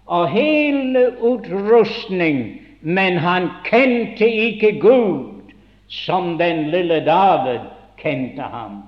og 0.06 0.30
hele 0.30 1.10
utrustning, 1.20 2.62
men 2.82 3.18
han 3.18 3.50
kjente 3.66 4.30
ikke 4.30 4.78
Gud 4.80 5.52
som 5.90 6.38
den 6.38 6.70
lille 6.72 7.02
David 7.06 7.66
kjente 7.98 8.42
ham. 8.42 8.84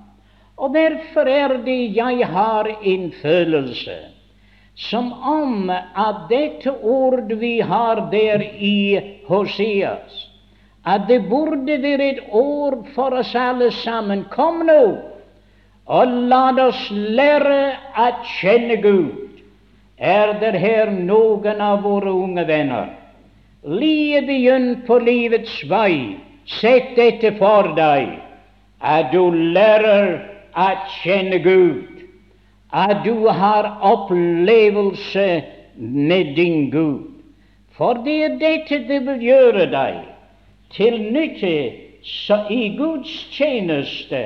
Og 0.56 0.74
derfor 0.74 1.26
er 1.26 1.58
det 1.64 1.96
jeg 1.96 2.26
har 2.26 2.68
en 2.84 3.12
følelse 3.22 3.98
som 4.80 5.12
om 5.12 5.70
at 5.70 6.26
dette 6.30 6.72
ord 6.72 7.32
vi 7.36 7.58
har 7.60 8.08
der 8.12 8.40
i 8.56 9.00
Hoseas, 9.28 10.29
at 10.86 11.08
det 11.08 11.28
burde 11.28 11.82
være 11.82 12.08
et 12.10 12.20
ord 12.32 12.86
for 12.94 13.16
oss 13.20 13.34
alle 13.34 13.70
sammen. 13.72 14.24
Kom 14.30 14.62
nå, 14.66 14.96
og 15.86 16.14
la 16.30 16.44
oss 16.66 16.86
lære 16.90 17.60
å 17.98 18.08
kjenne 18.38 18.80
Gud. 18.82 19.42
Er 19.98 20.38
det 20.40 20.54
her 20.60 20.90
noen 20.90 21.60
av 21.60 21.82
våre 21.84 22.12
unge 22.12 22.46
venner 22.48 22.96
lige 23.62 24.22
begynn 24.24 24.68
på 24.86 24.98
livets 25.04 25.52
vei, 25.68 26.16
sett 26.48 26.94
dette 26.96 27.34
for 27.36 27.74
deg, 27.76 28.14
at 28.80 29.10
du 29.12 29.28
lærer 29.30 30.14
å 30.56 30.68
kjenne 31.02 31.42
Gud, 31.44 32.06
at 32.72 33.02
du 33.04 33.28
har 33.28 33.68
opplevelse 33.84 35.28
med 35.76 36.34
din 36.36 36.70
Gud. 36.72 37.10
For 37.76 38.00
det 38.04 38.16
er 38.24 38.40
dette 38.40 38.80
det 38.88 39.02
vil 39.06 39.28
gjøre 39.28 39.68
deg 39.72 40.00
til 40.74 41.00
nytte 41.12 41.54
i 42.50 42.62
Guds 42.78 43.12
tjeneste. 43.34 44.22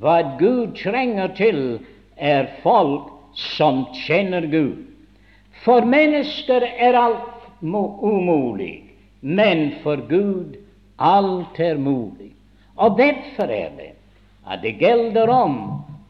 Hva 0.00 0.20
Gud 0.38 0.74
trenger 0.78 1.30
til, 1.36 1.78
er 2.16 2.46
folk 2.62 3.10
som 3.34 3.84
kjenner 4.06 4.46
Gud. 4.50 4.84
For 5.64 5.86
mennesker 5.86 6.66
er 6.78 6.98
alt 6.98 7.62
umulig, 7.62 8.82
men 9.20 9.72
for 9.82 10.02
Gud 10.08 10.56
alt 10.98 11.58
er 11.58 11.78
mulig. 11.78 12.32
Og 12.76 12.98
derfor 12.98 13.50
er 13.50 13.70
det 13.78 13.92
at 14.46 14.62
det 14.62 14.76
gjelder 14.78 15.30
om 15.30 15.58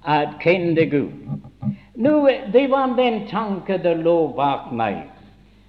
å 0.05 0.21
kjenne 0.43 0.89
Gud. 0.91 1.13
Nå, 1.95 2.29
Det 2.53 2.71
var 2.71 2.97
den 2.97 3.27
tanken 3.29 3.83
det 3.83 3.97
lå 4.03 4.35
bak 4.37 4.73
meg 4.73 5.05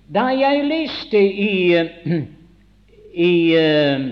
da 0.08 0.28
jeg 0.38 0.66
leste 0.70 1.18
i 1.18 1.52
i 3.16 3.56
uh, 3.56 4.08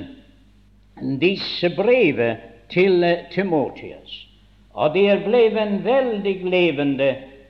disse 1.20 1.70
brevet 1.76 2.38
til 2.72 3.04
uh, 3.04 3.26
Timotius. 3.32 4.28
Og 4.74 4.94
det 4.96 5.04
er 5.12 5.26
blitt 5.26 5.84
veldig 5.86 6.36
levende 6.50 7.10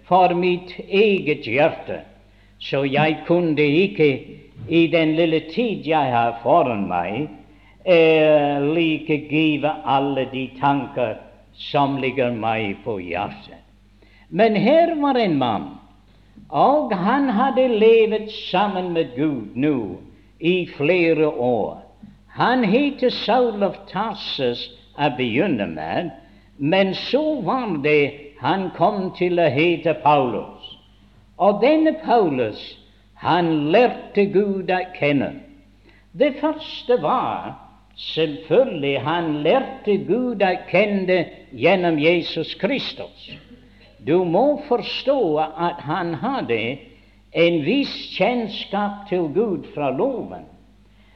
for 0.09 0.33
mitt 0.35 0.73
eget 0.89 1.45
hjerte, 1.47 2.01
så 2.59 2.83
jeg 2.83 3.21
kunne 3.27 3.63
ikke 3.63 4.09
i 4.67 4.87
den 4.91 5.15
lille 5.15 5.39
tid 5.53 5.85
jeg 5.87 6.11
har 6.11 6.39
foran 6.43 6.87
meg, 6.89 7.29
uh, 7.85 8.73
like 8.73 9.19
give 9.29 9.69
alle 9.85 10.25
de 10.33 10.49
tanker 10.59 11.19
som 11.53 11.99
ligger 12.01 12.33
meg 12.33 12.81
på 12.83 12.97
hjertet. 12.99 13.61
Men 14.29 14.55
her 14.57 14.95
var 14.97 15.19
en 15.21 15.37
mann, 15.37 15.67
og 16.49 16.93
han 16.97 17.29
hadde 17.29 17.67
levet 17.77 18.31
sammen 18.49 18.91
med 18.93 19.13
Gud 19.15 19.53
nå 19.55 19.77
i 20.43 20.67
flere 20.77 21.27
år. 21.27 21.79
Han 22.27 22.63
heter 22.63 23.09
Saul 23.09 23.63
of 23.63 23.77
Tarsus 23.87 24.65
å 24.99 25.07
begynne 25.17 25.67
med, 25.71 26.11
men 26.57 26.93
så 26.97 27.41
var 27.45 27.77
det 27.83 28.35
han 28.43 28.67
kom 28.75 29.13
til 29.15 29.39
å 29.39 29.47
hete 29.53 29.95
Paulus. 30.03 30.73
Og 31.39 31.61
denne 31.63 31.95
Paulus, 32.03 32.59
han 33.23 33.71
lærte 33.71 34.25
Gud 34.33 34.71
å 34.71 34.81
kjenne. 34.97 35.31
Det 36.11 36.33
første 36.41 36.99
var 37.01 37.53
selvfølgelig 37.95 38.99
han 39.05 39.31
lærte 39.45 39.97
Gud 40.07 40.43
å 40.43 40.53
kjenne 40.69 41.23
gjennom 41.55 41.97
Jesus 42.01 42.51
Kristus. 42.59 43.29
Du 44.03 44.23
må 44.27 44.59
forstå 44.67 45.19
at 45.39 45.79
han 45.87 46.17
hadde 46.19 46.59
en 47.33 47.61
viss 47.65 47.93
kjennskap 48.13 49.07
til 49.09 49.29
Gud 49.33 49.65
fra 49.73 49.89
loven. 49.89 50.45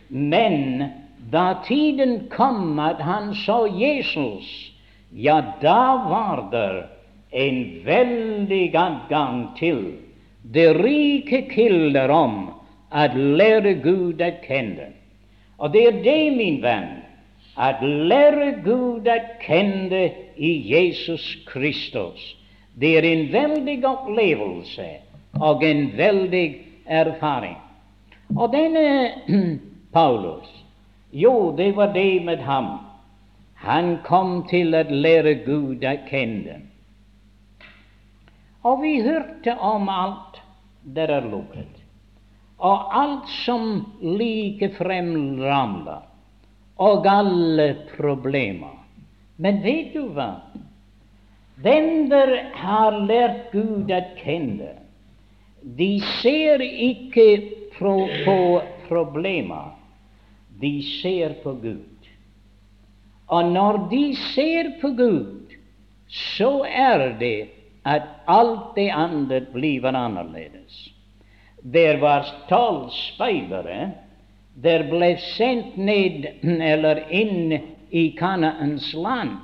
Men 0.09 0.89
da 1.31 1.59
tiden 1.67 2.27
kom 2.33 2.79
at 2.79 3.01
han 3.03 3.33
så 3.35 3.65
Jesus, 3.69 4.47
ja, 5.11 5.41
da 5.61 5.81
var 6.09 6.47
det 6.51 6.85
en 7.31 7.59
veldig 7.85 8.65
adgang 8.75 9.41
til 9.59 9.81
det 10.41 10.69
rike 10.79 11.41
kilder 11.51 12.11
om 12.11 12.37
å 12.87 13.07
lære 13.13 13.77
Gud 13.83 14.21
å 14.23 14.31
kjenne. 14.45 14.93
Og 15.57 15.73
det 15.73 15.83
er 15.89 15.99
det, 16.05 16.21
min 16.37 16.61
venn, 16.63 17.01
å 17.57 17.69
lære 17.83 18.51
Gud 18.63 19.09
å 19.09 19.17
kjenne 19.43 20.03
i 20.37 20.51
Jesus 20.71 21.25
Kristus. 21.49 22.21
Det 22.77 22.93
er 22.99 23.07
en 23.09 23.25
veldig 23.33 23.77
opplevelse 23.89 24.87
og 25.39 25.63
en 25.63 25.89
veldig 25.97 26.45
erfaring. 26.85 27.57
Og 28.35 28.51
denne 28.51 28.87
Paulus, 29.95 30.47
jo, 31.11 31.53
det 31.57 31.71
var 31.75 31.93
det 31.93 32.23
med 32.25 32.43
ham. 32.43 32.77
Han 33.63 33.97
kom 34.05 34.43
til 34.49 34.75
å 34.75 34.83
lære 34.89 35.39
Gud 35.45 35.85
å 35.87 35.95
kjenne. 36.09 36.61
Og 38.67 38.81
vi 38.83 38.97
hørte 39.01 39.55
om 39.63 39.87
alt 39.89 40.41
der 40.95 41.11
er 41.11 41.27
lukket, 41.29 41.81
og 42.57 42.93
alt 42.95 43.29
som 43.43 43.85
likefrem 44.01 45.39
ramler, 45.41 46.03
og 46.77 47.07
alle 47.09 47.67
problemer. 47.95 48.75
Men 49.37 49.61
vet 49.63 49.93
du 49.93 50.07
hva? 50.15 50.31
Den 51.63 52.09
der 52.09 52.51
har 52.57 52.99
lært 53.09 53.51
Gud 53.53 53.89
å 53.89 54.01
kjenne, 54.19 54.75
de 55.61 55.99
ser 56.21 56.61
ikke 56.61 57.27
på, 57.77 57.93
på 58.25 58.39
problemer, 58.87 59.73
de 60.61 60.81
ser 61.01 61.37
på 61.43 61.53
Gud. 61.61 62.09
Og 63.27 63.51
når 63.51 63.87
de 63.91 64.03
ser 64.33 64.71
på 64.81 64.93
Gud, 64.95 65.55
så 66.07 66.63
er 66.63 67.09
det 67.19 67.49
at 67.87 68.07
alt 68.27 68.75
det 68.75 68.89
andre 68.91 69.41
blir 69.51 69.85
annerledes. 69.85 70.89
Der 71.63 71.99
var 71.99 72.25
tolv 72.49 72.89
speidere. 72.91 73.91
Der 74.55 74.87
ble 74.89 75.11
sendt 75.21 75.75
ned 75.77 76.25
eller 76.43 77.03
inn 77.13 77.53
i 77.91 78.09
Kanaans 78.17 78.93
land 78.97 79.35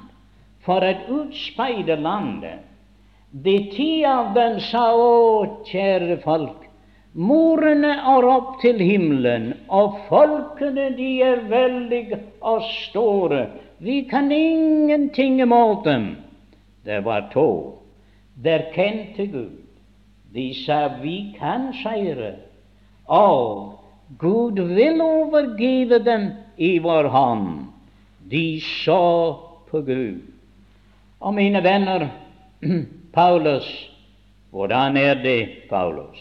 for 0.65 0.83
å 0.83 0.93
utspeide 1.21 1.99
landet. 1.99 2.63
De 3.33 3.71
ti 3.73 4.05
av 4.05 4.35
dem 4.35 4.59
sa, 4.61 4.91
å, 4.93 5.63
kjære 5.65 6.19
folk, 6.21 6.67
morene 7.17 7.95
er 8.13 8.27
opp 8.29 8.59
til 8.61 8.77
himmelen, 8.77 9.47
og 9.73 9.97
folkene, 10.05 10.91
de 10.93 11.09
er 11.25 11.41
veldige 11.49 12.19
og 12.45 12.61
store. 12.85 13.47
Vi 13.81 14.03
kan 14.11 14.29
ingenting 14.31 15.41
imot 15.41 15.81
dem. 15.89 16.11
Det 16.85 17.01
var 17.05 17.31
to. 17.33 17.81
Der 18.37 18.69
kjente 18.75 19.25
Gud. 19.25 19.59
De 20.33 20.47
sa, 20.53 20.99
vi 21.01 21.33
kan 21.39 21.71
seire, 21.81 22.35
og 23.09 23.79
Gud 24.21 24.61
vil 24.77 25.01
overgive 25.01 26.03
dem 26.05 26.29
i 26.57 26.77
vår 26.81 27.09
hånd. 27.13 27.51
De 28.29 28.61
så 28.61 29.01
på 29.69 29.81
Gud. 29.81 30.21
Og 31.19 31.33
mine 31.33 31.61
venner, 31.65 32.11
Paulus, 33.13 33.89
hvordan 34.49 34.97
er 34.97 35.13
det, 35.13 35.49
Paulus? 35.69 36.17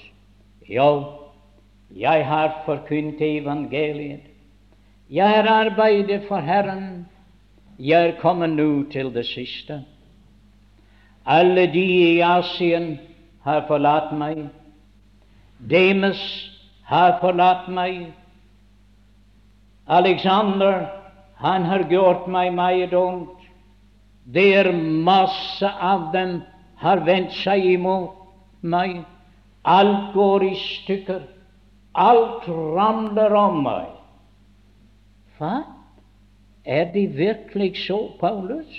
Jo, 0.69 1.05
jeg 1.97 2.27
har 2.27 2.63
forkynt 2.65 3.21
evangeliet. 3.21 4.21
Jeg 5.11 5.29
har 5.29 5.49
arbeidet 5.65 6.23
for 6.29 6.37
Herren. 6.37 7.07
Jeg 7.79 8.09
er 8.09 8.21
kommet 8.21 8.51
nå 8.51 8.85
til 8.93 9.15
det 9.15 9.27
siste. 9.27 9.85
Alle 11.27 11.67
de 11.73 11.85
i 11.85 12.21
Asien 12.21 12.99
har 13.45 13.65
forlatt 13.67 14.13
meg. 14.13 14.47
Demes 15.71 16.21
har 16.85 17.19
forlatt 17.21 17.69
meg. 17.69 18.07
Alexander, 19.87 20.87
han 21.37 21.65
har 21.65 21.89
gjort 21.91 22.29
meg 22.29 22.55
meget 22.55 22.95
ondt. 22.95 23.39
Det 24.35 24.49
er 24.57 24.73
masse 25.05 25.69
av 25.69 26.11
dem 26.13 26.43
har 26.83 27.05
vendt 27.07 27.35
seg 27.42 27.64
imot 27.77 28.18
meg. 28.62 29.03
Alt 29.62 30.12
går 30.14 30.45
i 30.49 30.55
stykker. 30.59 31.23
Alt 31.95 32.49
ramler 32.49 33.35
om 33.37 33.62
meg. 33.62 33.90
Hva? 35.38 35.62
Er 36.64 36.90
det 36.95 37.09
virkelig 37.18 37.77
så, 37.87 37.99
Paulus? 38.21 38.71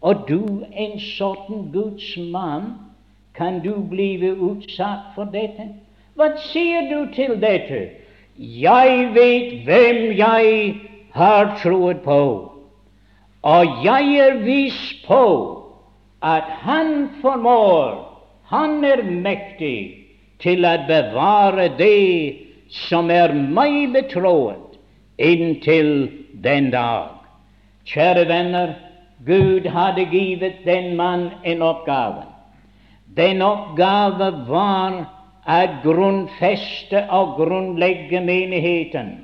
Og 0.00 0.26
du, 0.28 0.64
en 0.72 0.98
sånn 1.02 1.70
Guds 1.74 2.12
mann, 2.32 2.74
kan 3.34 3.60
du 3.64 3.74
bli 3.90 4.16
utsatt 4.30 5.14
for 5.16 5.30
dette? 5.32 5.70
Hva 6.18 6.32
sier 6.50 6.88
du 6.90 7.12
til 7.14 7.36
dette? 7.42 7.80
Jeg 8.38 9.08
vet 9.14 9.64
hvem 9.66 10.02
jeg 10.18 10.74
har 11.14 11.56
troet 11.62 12.04
på, 12.04 12.20
og 13.42 13.80
jeg 13.82 14.18
er 14.22 14.36
viss 14.44 14.82
på 15.06 15.24
at 16.22 16.44
Han 16.64 17.08
formår, 17.22 18.04
Han 18.50 18.84
er 18.84 19.02
mektig 19.02 20.06
til 20.40 20.64
å 20.64 20.76
bevare 20.88 21.68
det 21.78 22.48
som 22.68 23.10
er 23.10 23.34
meg 23.34 23.92
betroet, 23.92 24.78
inntil 25.18 26.08
den 26.32 26.70
dag. 26.70 27.18
Kjære 27.88 28.24
venner, 28.28 28.74
Gud 29.26 29.66
hadde 29.66 30.06
givet 30.12 30.64
den 30.64 30.96
mann 30.96 31.30
en 31.44 31.62
oppgave. 31.62 32.24
Den 33.16 33.42
oppgave 33.42 34.30
var 34.46 34.98
å 35.48 35.60
grunnfeste 35.82 37.02
og 37.10 37.36
grunnlegge 37.40 38.20
menigheten. 38.22 39.16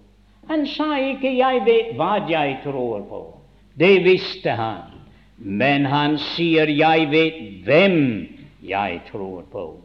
Han 0.48 0.66
sa 0.66 0.96
ikke 0.96 1.36
'jeg 1.36 1.62
vet 1.66 1.96
hva 1.96 2.24
jeg 2.28 2.58
tror 2.64 3.00
på'. 3.00 3.36
Det 3.78 4.04
visste 4.04 4.50
han. 4.50 4.82
Men 5.36 5.84
han 5.84 6.18
sier 6.18 6.66
'jeg 6.66 7.10
vet 7.10 7.64
hvem 7.64 8.28
jeg 8.62 9.00
tror 9.12 9.42
på'. 9.52 9.76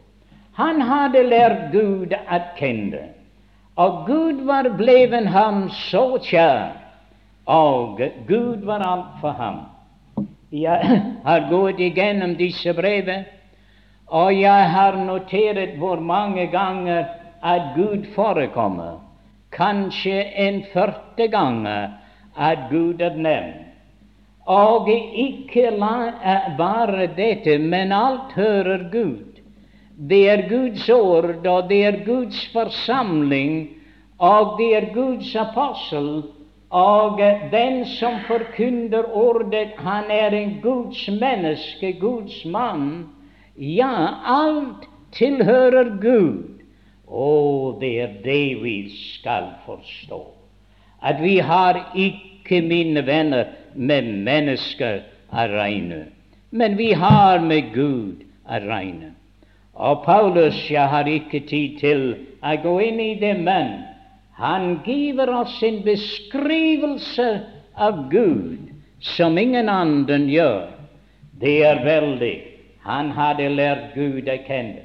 Han 0.52 0.80
hadde 0.80 1.22
lært 1.22 1.72
Gud 1.72 2.12
å 2.12 2.38
kjenne, 2.58 3.08
og 3.76 4.06
Gud 4.06 4.44
var 4.46 4.76
bleven 4.76 5.26
ham 5.26 5.68
så 5.68 6.18
kjær, 6.18 6.72
og 7.46 8.00
Gud 8.28 8.64
var 8.64 8.80
alt 8.80 9.20
for 9.20 9.30
ham. 9.30 9.75
Jeg 10.50 11.02
har 11.24 11.48
gått 11.50 11.80
igjennom 11.80 12.36
disse 12.38 12.74
brevene, 12.74 13.24
og 14.06 14.30
jeg 14.38 14.70
har 14.70 14.96
notert 15.02 15.78
hvor 15.80 15.98
mange 15.98 16.46
ganger 16.52 17.08
at 17.42 17.74
Gud 17.74 18.06
forekommer. 18.14 19.00
Kanskje 19.50 20.22
en 20.38 20.62
40 20.72 21.28
ganger 21.32 21.96
at 22.36 22.68
Gud 22.70 23.00
er 23.00 23.16
nevnt. 23.16 23.62
Og 24.46 24.86
ikke 24.88 25.72
bare 26.58 27.08
dette, 27.16 27.58
men 27.58 27.92
alt 27.92 28.32
hører 28.38 28.86
Gud. 28.92 29.40
Det 29.98 30.30
er 30.30 30.48
Guds 30.48 30.88
ord, 30.88 31.46
og 31.46 31.68
det 31.68 31.84
er 31.84 32.04
Guds 32.04 32.46
forsamling, 32.52 33.68
og 34.18 34.54
det 34.58 34.76
er 34.76 34.92
Guds 34.94 35.34
apostel. 35.36 36.22
Og 36.70 37.20
den 37.52 37.84
som 37.86 38.18
forkynner 38.26 39.06
ordet, 39.16 39.76
han 39.78 40.10
er 40.10 40.34
en 40.34 40.58
Guds 40.62 41.08
menneske, 41.20 41.92
Guds 42.00 42.44
mann. 42.44 43.06
Ja, 43.56 44.08
alt 44.24 44.88
tilhører 45.12 45.96
Gud. 46.00 46.42
Og 47.06 47.78
det 47.80 48.00
er 48.00 48.08
det 48.24 48.62
vi 48.62 48.90
skal 48.90 49.44
forstå. 49.66 50.26
At 51.02 51.22
vi 51.22 51.38
har 51.38 51.92
ikke, 51.94 52.60
mine 52.60 53.06
venner, 53.06 53.44
med 53.74 54.02
mennesker 54.24 55.02
å 55.30 55.46
regne, 55.52 56.06
men 56.50 56.76
vi 56.78 56.92
har 56.96 57.42
med 57.44 57.72
Gud 57.74 58.22
å 58.48 58.60
regne. 58.64 59.12
Og 59.76 60.04
Paulus, 60.06 60.56
jeg 60.70 60.88
har 60.88 61.08
ikke 61.10 61.42
tid 61.48 61.78
til 61.82 62.04
å 62.40 62.54
gå 62.62 62.78
inn 62.86 63.00
i 63.02 63.12
det, 63.20 63.34
men 63.44 63.74
han 64.36 64.80
giver 64.84 65.30
oss 65.32 65.62
en 65.62 65.82
beskrivelse 65.82 67.28
av 67.74 68.08
Gud 68.10 68.68
som 69.00 69.38
ingen 69.38 69.68
annen 69.68 70.28
gjør. 70.28 70.68
Det 71.40 71.56
er 71.64 71.80
veldig. 71.84 72.36
Han 72.84 73.10
hadde 73.16 73.48
lært 73.48 73.94
Gud 73.94 74.28
å 74.28 74.36
kjenne. 74.44 74.84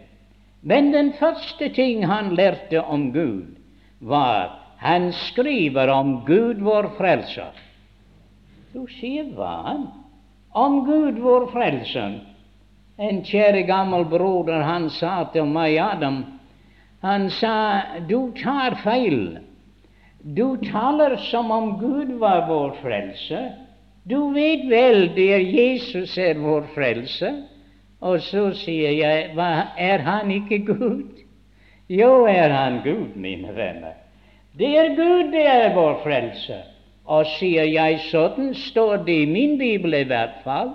Men 0.61 0.91
den 0.93 1.11
første 1.19 1.67
ting 1.75 2.05
han 2.07 2.35
lærte 2.37 2.79
om 2.81 3.09
Gud, 3.11 3.57
var 3.99 4.55
han 4.81 5.11
skriver 5.13 5.89
om 5.93 6.21
Gud 6.25 6.61
vår 6.63 6.93
frelser. 6.97 7.51
Du 8.73 8.85
sier 8.99 9.27
hva? 9.35 9.75
Om 10.55 10.83
Gud 10.87 11.19
vår 11.19 11.49
frelser. 11.51 12.21
En 13.01 13.19
kjære 13.25 13.65
gammel 13.67 14.05
broder, 14.07 14.63
han 14.63 14.87
sa 14.93 15.25
til 15.33 15.49
meg, 15.49 15.75
Adam, 15.81 16.23
han 17.01 17.29
sa, 17.33 17.81
du 18.07 18.31
tar 18.37 18.77
feil. 18.83 19.39
Du 20.21 20.57
taler 20.61 21.15
som 21.31 21.51
om 21.51 21.79
Gud 21.79 22.17
var 22.21 22.47
vår 22.47 22.77
frelse.' 22.81 23.49
Du 24.03 24.33
vet 24.33 24.63
vel 24.69 25.11
det 25.13 25.27
er 25.33 25.43
Jesus 25.45 26.17
er 26.17 26.39
vår 26.41 26.63
frelse. 26.73 27.29
Og 28.01 28.21
så 28.25 28.47
sier 28.57 28.95
jeg, 28.97 29.27
hva, 29.37 29.75
er 29.77 30.01
han 30.01 30.31
ikke 30.33 30.57
Gud? 30.65 31.19
Jo, 31.89 32.25
er 32.25 32.49
han 32.49 32.79
Gud, 32.81 33.13
mine 33.15 33.53
venner. 33.53 33.93
Det 34.57 34.71
er 34.77 34.95
Gud, 34.97 35.29
det 35.31 35.45
er 35.45 35.75
vår 35.75 35.99
frelse. 36.01 36.57
Og 37.05 37.29
sier 37.37 37.67
jeg 37.69 37.99
sånn, 38.07 38.55
står 38.57 39.03
det 39.05 39.19
i 39.21 39.29
min 39.29 39.57
bibel 39.59 39.93
i 39.99 40.07
hvert 40.09 40.41
fall, 40.45 40.73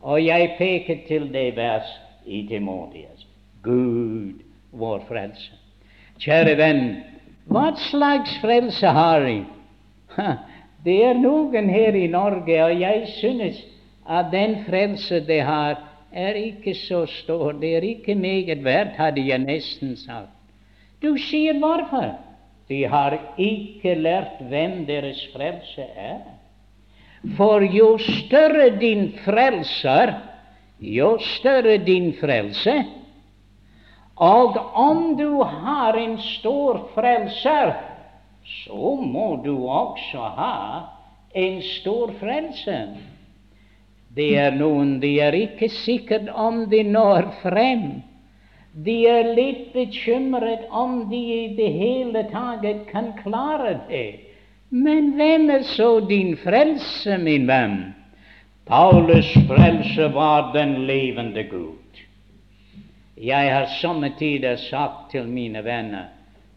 og 0.00 0.20
jeg 0.20 0.54
peker 0.58 1.00
til 1.08 1.28
det 1.32 1.54
vers 1.56 1.88
i 2.26 2.42
Timotias. 2.48 3.24
Gud, 3.64 4.40
vår 4.72 5.04
frelse. 5.08 5.56
Kjære 6.20 6.56
venn, 6.58 6.84
hva 7.50 7.70
slags 7.90 8.36
frelse 8.42 8.86
har 8.86 9.24
vi? 9.24 9.38
Det 10.84 10.96
er 11.04 11.18
noen 11.20 11.68
her 11.68 11.96
i 11.96 12.06
Norge, 12.08 12.56
og 12.64 12.80
jeg 12.80 13.04
synes 13.18 13.58
at 14.08 14.30
den 14.32 14.62
frelse 14.64 15.20
de 15.26 15.40
har, 15.44 15.76
er 16.12 16.34
ikke 16.34 16.74
så 16.74 17.04
stor, 17.06 17.52
det 17.52 17.76
er 17.76 17.84
ikke 17.86 18.14
meget 18.14 18.64
verdt, 18.64 18.96
hadde 18.98 19.26
jeg 19.28 19.38
nesten 19.44 19.92
sagt. 19.96 20.32
Du 21.02 21.14
sier 21.20 21.58
hvorfor? 21.60 22.16
De 22.68 22.84
har 22.88 23.16
ikke 23.38 23.94
lært 23.94 24.40
hvem 24.48 24.86
deres 24.86 25.20
frelse 25.34 25.84
er. 25.96 26.20
For 27.36 27.60
jo 27.60 27.98
større 27.98 28.70
din 28.80 29.12
frelser, 29.24 30.14
jo 30.80 31.18
større 31.20 31.76
din 31.84 32.12
frelse. 32.20 32.74
Og 34.20 34.56
om 34.76 35.16
du 35.16 35.40
har 35.42 35.96
en 35.96 36.18
stor 36.20 36.82
frelser, 36.94 37.72
så 38.64 38.94
må 39.00 39.40
du 39.44 39.54
også 39.64 40.26
ha 40.36 40.58
en 41.34 41.62
stor 41.62 42.12
frelse. 42.20 42.76
Det 44.14 44.28
er 44.42 44.56
noen 44.58 44.98
de 45.00 45.14
er 45.22 45.36
ikke 45.38 45.70
sikkert 45.72 46.28
om 46.34 46.66
de 46.68 46.82
når 46.84 47.30
frem. 47.40 48.02
De 48.74 48.96
er 49.08 49.32
litt 49.34 49.72
bekymret 49.72 50.68
om 50.68 51.06
de 51.10 51.20
i 51.36 51.44
det 51.56 51.70
hele 51.74 52.26
taget 52.30 52.84
kan 52.90 53.14
klare 53.22 53.78
det. 53.88 54.26
Men 54.70 55.14
hvem 55.18 55.48
er 55.50 55.64
så 55.66 55.96
din 56.06 56.36
frelse, 56.38 57.16
min 57.18 57.48
venn? 57.48 57.78
Paulus' 58.68 59.32
frelse 59.48 60.12
var 60.14 60.52
den 60.54 60.84
levende 60.86 61.42
Gud. 61.50 61.79
Jeg 63.20 63.52
har 63.54 63.66
somme 63.80 64.12
tider 64.18 64.56
sagt 64.56 65.10
til 65.12 65.28
mine 65.28 65.64
venner 65.64 66.08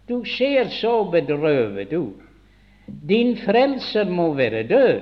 du 0.07 0.23
ser 0.25 0.67
så 0.69 1.03
bedrøvet 1.11 1.93
ut. 1.93 2.19
Din 2.85 3.37
frelser 3.37 4.09
må 4.09 4.33
være 4.33 4.63
død. 4.63 5.01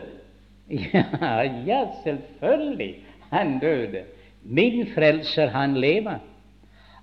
Ja, 0.93 1.41
ja, 1.67 1.85
selvfølgelig. 2.03 2.95
Han 3.29 3.59
døde. 3.59 4.03
Min 4.43 4.87
frelser, 4.95 5.47
han 5.47 5.73
lever. 5.73 6.19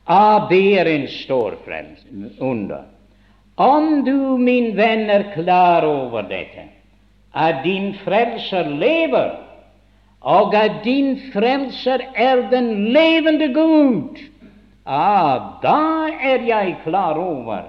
AB 0.07 0.53
er 0.53 0.85
en 0.85 1.09
stor 1.09 1.55
under. 2.41 2.83
Om 3.57 4.05
du, 4.05 4.37
min 4.37 4.77
venn, 4.77 5.11
er 5.11 5.35
klar 5.35 5.85
over 5.85 6.23
dette, 6.23 6.65
at 7.35 7.61
din 7.65 7.95
frelser 8.05 8.69
lever, 8.69 9.37
og 10.21 10.55
at 10.55 10.81
din 10.85 11.19
frelser 11.33 11.99
er 12.17 12.49
den 12.51 12.93
levende 12.93 13.53
Gud, 13.55 14.19
ah, 14.89 15.61
da 15.63 16.09
er 16.09 16.47
jeg 16.49 16.79
klar 16.85 17.19
over 17.21 17.69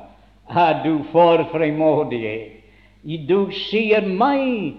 at 0.49 0.83
du 0.83 1.03
får 1.11 1.43
fremodighet. 1.51 2.55
Du 3.27 3.51
sier 3.55 4.07
meg, 4.07 4.75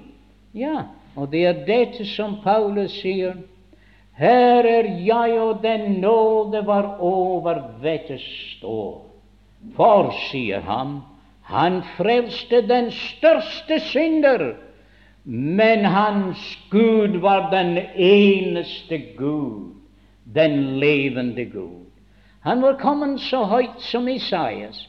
ja, 0.52 0.90
og 1.16 1.30
det 1.32 1.44
er 1.46 1.62
dette 1.66 2.04
som 2.08 2.40
Paulus 2.44 2.92
sier. 3.00 3.38
Her 4.20 4.66
er 4.68 4.88
jeg, 5.00 5.36
og 5.40 5.62
den 5.62 6.00
nåde 6.02 6.60
var 6.66 6.98
over 7.00 7.62
dette 7.82 8.18
står. 8.20 9.06
For, 9.76 10.10
sier 10.28 10.64
han, 10.64 11.00
han 11.48 11.80
frelste 11.96 12.60
den 12.68 12.90
største 12.94 13.80
synder, 13.90 14.52
men 15.24 15.84
hans 15.84 16.42
Gud 16.72 17.18
var 17.24 17.50
den 17.52 17.78
eneste 17.94 19.00
Gud, 19.16 19.76
den 20.24 20.78
levende 20.80 21.44
Gud. 21.44 21.79
Han 22.42 22.62
var 22.62 22.78
kommet 22.80 23.20
så 23.20 23.44
høyt 23.44 23.80
som 23.84 24.08
Isaias, 24.08 24.88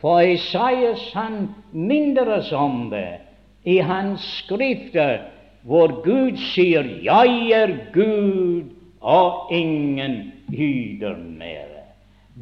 for 0.00 0.20
Isaias 0.20 1.12
han 1.14 1.54
minner 1.72 2.28
oss 2.38 2.52
om 2.52 2.90
det 2.90 3.20
i 3.64 3.78
hans 3.80 4.24
skrifter 4.42 5.22
hvor 5.62 6.02
Gud 6.02 6.36
sier 6.36 6.82
'Jeg 6.82 7.50
er 7.54 7.76
Gud, 7.92 8.64
og 9.00 9.52
ingen 9.52 10.32
hyder 10.50 11.16
mere'. 11.16 11.86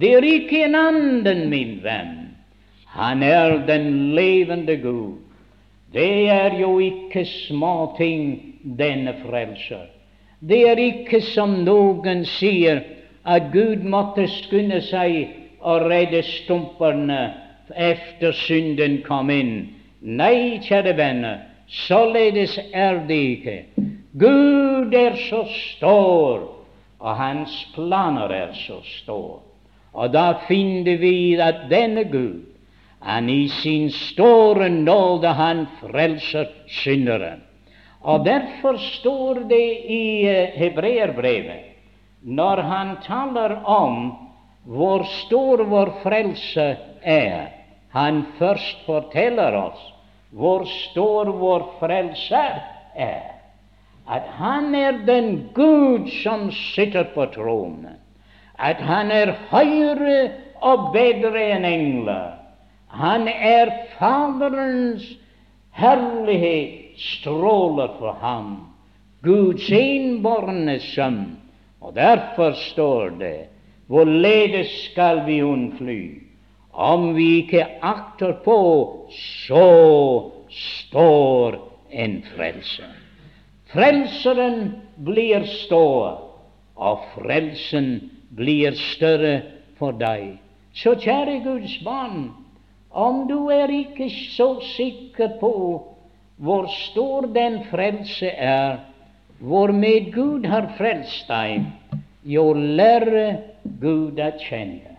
Det 0.00 0.12
er 0.14 0.24
ikke 0.24 0.64
en 0.64 0.74
annen, 0.74 1.50
min 1.50 1.80
venn. 1.82 2.36
Han 2.86 3.22
er 3.22 3.66
den 3.66 4.14
levende 4.14 4.76
Gud. 4.76 5.18
Det 5.92 6.28
er 6.28 6.58
jo 6.58 6.78
ikke 6.78 7.24
småting, 7.24 8.42
denne 8.78 9.14
frelser. 9.26 9.86
Det 10.40 10.68
er 10.68 10.76
ikke 10.76 11.20
som 11.20 11.50
noen 11.64 12.24
sier, 12.24 12.80
at 13.24 13.52
Gud 13.52 13.84
måtte 13.84 14.26
skynde 14.30 14.80
seg 14.86 15.36
å 15.60 15.76
redde 15.84 16.22
stumperne 16.24 17.20
efter 17.76 18.32
synden 18.32 19.00
kom 19.06 19.30
inn. 19.30 19.54
Nei, 20.00 20.58
kjære 20.64 20.96
venner, 20.96 21.38
Således 21.70 22.58
er 22.72 23.04
det 23.06 23.14
ikke. 23.14 23.58
Gud 24.18 24.94
er 24.94 25.14
så 25.28 25.44
stor, 25.54 26.48
og 26.98 27.16
hans 27.16 27.52
planer 27.74 28.32
er 28.34 28.54
så 28.66 28.80
stor. 28.82 29.42
Og 29.92 30.10
da 30.12 30.32
finner 30.48 30.98
vi 30.98 31.38
at 31.38 31.68
denne 31.70 32.04
Gud, 32.10 32.42
han 33.00 33.30
i 33.30 33.48
sin 33.48 33.88
store 33.94 34.68
nåde, 34.70 35.30
han 35.30 35.64
frelser 35.78 36.50
synderen. 36.82 37.46
Og 38.00 38.24
derfor 38.26 38.76
står 38.98 39.44
det 39.48 39.66
i 39.86 40.04
uh, 40.26 40.58
hebreerbrevet, 40.58 41.69
når 42.22 42.56
han 42.56 42.96
taler 43.06 43.56
om 43.64 44.12
hvor 44.64 45.04
stor 45.24 45.64
vår 45.64 45.94
frelse 46.02 46.66
er, 47.02 47.48
han 47.90 48.24
først 48.38 48.84
forteller 48.86 49.56
oss 49.56 49.80
hvor 50.30 50.64
stor 50.64 51.30
vår 51.40 51.66
Frelser 51.80 52.60
er. 52.94 53.34
At 54.10 54.26
han 54.38 54.74
er 54.74 55.02
den 55.06 55.50
Gud 55.54 56.08
som 56.22 56.50
sitter 56.50 57.10
på 57.14 57.26
tronen. 57.34 57.98
At 58.58 58.76
han 58.76 59.10
er 59.10 59.34
høyere 59.50 60.30
og 60.60 60.90
bedre 60.94 61.42
enn 61.56 61.64
engler. 61.64 62.36
Han 62.90 63.28
er 63.28 63.70
Faderens 63.98 65.06
herlighet 65.70 66.98
stråler 67.00 67.94
for 67.98 68.18
ham. 68.20 68.56
Guds 69.22 69.70
enbårne 69.70 70.78
sønn. 70.82 71.39
Og 71.80 71.94
derfor 71.96 72.52
står 72.52 73.16
det 73.20 73.38
hvorledes 73.90 74.70
skal 74.90 75.24
vi 75.26 75.40
unnfly? 75.42 76.02
Om 76.72 77.14
vi 77.16 77.26
ikke 77.42 77.64
akter 77.82 78.32
på, 78.44 78.58
så 79.26 80.30
står 80.50 81.56
en 81.90 82.20
frelse. 82.36 82.86
Frelseren 83.72 84.76
blir 85.04 85.44
stående, 85.46 86.26
og 86.80 87.02
frelsen 87.14 87.90
blir 88.34 88.74
større 88.78 89.40
for 89.78 89.92
deg. 89.98 90.38
Så 90.74 90.94
kjære 90.94 91.40
Guds 91.44 91.76
barn, 91.84 92.30
om 92.90 93.26
du 93.28 93.50
er 93.52 93.70
ikke 93.74 94.08
så 94.10 94.54
sikker 94.74 95.36
på 95.40 95.52
hvor 96.40 96.70
stor 96.72 97.26
den 97.34 97.60
frelse 97.68 98.30
er, 98.30 98.78
hvormed 99.40 100.12
Gud 100.14 100.46
har 100.46 100.68
frelst 100.78 101.28
deg, 101.30 101.64
jo 102.22 102.52
lære 102.54 103.26
Gud 103.80 104.20
å 104.20 104.30
kjenne. 104.42 104.96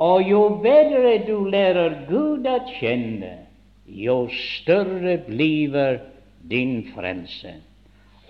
Og 0.00 0.24
jo 0.24 0.42
bedre 0.64 1.18
du 1.26 1.36
lærer 1.52 1.98
Gud 2.08 2.48
å 2.48 2.58
kjenne, 2.78 3.34
jo 3.84 4.22
større 4.32 5.18
blir 5.26 6.00
din 6.48 6.80
frelse. 6.94 7.58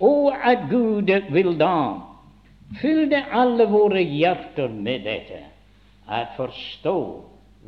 Og 0.01 0.33
at 0.33 0.67
Gud 0.69 1.11
vil 1.31 1.53
da 1.59 2.01
fylle 2.81 3.21
alle 3.31 3.67
våre 3.71 4.01
hjerter 4.01 4.71
med 4.71 5.05
dette, 5.07 5.43
at 6.07 6.35
forstå 6.35 6.97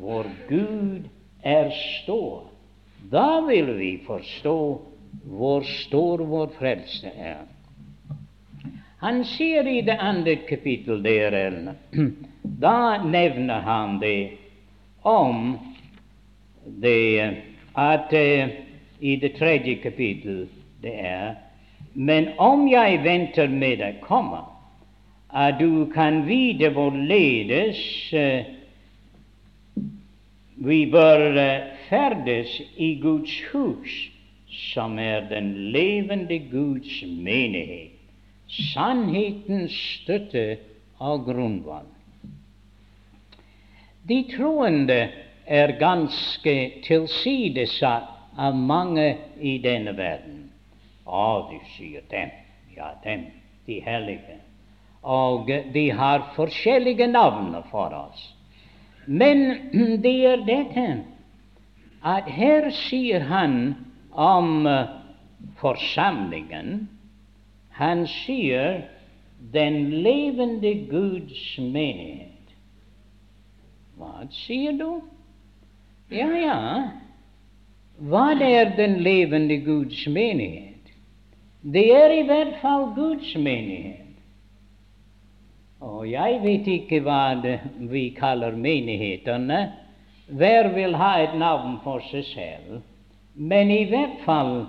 hvor 0.02 0.28
Gud 0.50 1.08
er 1.44 1.72
stor. 2.02 2.50
Da 3.12 3.44
vil 3.48 3.76
vi 3.78 3.94
forstå 4.08 4.58
hvor 5.32 5.68
stor 5.86 6.24
vår 6.28 6.56
frelse 6.58 7.12
er. 7.14 7.44
Han 9.06 9.26
sier 9.28 9.68
i 9.68 9.82
det 9.82 9.98
andre 10.00 10.36
kapittel 10.48 11.02
der, 11.04 11.74
da 12.42 13.04
nevner 13.04 13.60
han 13.66 13.98
det 14.00 14.38
om 15.04 15.58
det 16.64 17.34
at 17.76 18.14
uh, 18.14 18.54
i 19.00 19.16
det 19.20 19.34
tredje 19.36 19.76
kapittel 19.84 20.46
det 20.82 20.94
er 21.00 21.36
Men 21.94 22.30
om 22.38 22.64
jeg 22.68 23.04
venter 23.04 23.48
med 23.48 23.82
å 23.84 23.92
komme, 24.02 24.40
at 25.30 25.60
du 25.60 25.86
kan 25.94 26.24
vite 26.26 26.72
hvorledes 26.74 27.82
uh, 28.16 28.48
vi 30.64 30.80
bør 30.88 31.28
uh, 31.36 31.68
ferdes 31.90 32.56
i 32.78 32.96
Guds 33.04 33.36
hus, 33.52 34.00
som 34.72 34.96
er 35.00 35.28
den 35.30 35.52
levende 35.76 36.40
Guds 36.50 37.04
menighet, 37.04 37.93
sannhetens 38.74 39.76
støtte 40.02 40.58
og 41.00 41.26
grunnvoll. 41.28 41.90
De 44.08 44.20
troende 44.36 45.00
er 45.46 45.76
ganske 45.80 46.56
tilsidesatt 46.84 48.10
av 48.38 48.56
mange 48.56 49.06
i 49.40 49.58
denne 49.64 49.94
verden. 49.98 50.48
Å, 51.06 51.50
du 51.52 51.60
sier 51.76 52.04
dem. 52.12 52.32
Ja, 52.74 52.94
dem, 53.04 53.28
de 53.68 53.80
hellige. 53.86 54.40
Og 55.04 55.52
de 55.74 55.84
har 55.92 56.30
forskjellige 56.36 57.08
navn 57.12 57.54
for 57.72 57.94
oss. 57.94 58.24
Men 59.06 59.44
det 60.04 60.16
er 60.32 60.46
dette 60.48 60.88
at 62.04 62.28
her 62.28 62.70
sier 62.76 63.24
han 63.30 63.76
om 64.12 64.68
uh, 64.68 64.90
forsamlingen 65.62 66.88
Han 67.80 68.06
sier 68.08 68.84
den 69.54 69.90
levende 70.06 70.74
Guds 70.90 71.58
menighet. 71.58 72.54
Hva 73.98 74.28
sier 74.32 74.78
du? 74.78 75.02
Ja, 76.14 76.30
ja, 76.38 76.60
hva 78.02 78.34
er 78.42 78.74
den 78.78 78.98
levende 79.06 79.58
Guds 79.66 80.08
menighet? 80.08 80.90
Det 81.62 81.86
er 81.96 82.12
i 82.12 82.24
hvert 82.28 82.58
fall 82.62 82.90
Guds 82.96 83.36
menighet. 83.36 84.00
Og 85.84 86.10
jeg 86.10 86.40
vet 86.44 86.68
ikke 86.68 87.02
hva 87.04 87.36
vi 87.92 88.10
kaller 88.18 88.56
menighetene. 88.56 89.62
Hver 90.28 90.72
vil 90.74 90.96
ha 90.96 91.14
et 91.22 91.36
navn 91.38 91.78
for 91.84 92.04
seg 92.10 92.26
selv. 92.32 92.82
Men 93.36 93.72
i 93.72 93.84
hvert 93.92 94.20
fall 94.26 94.66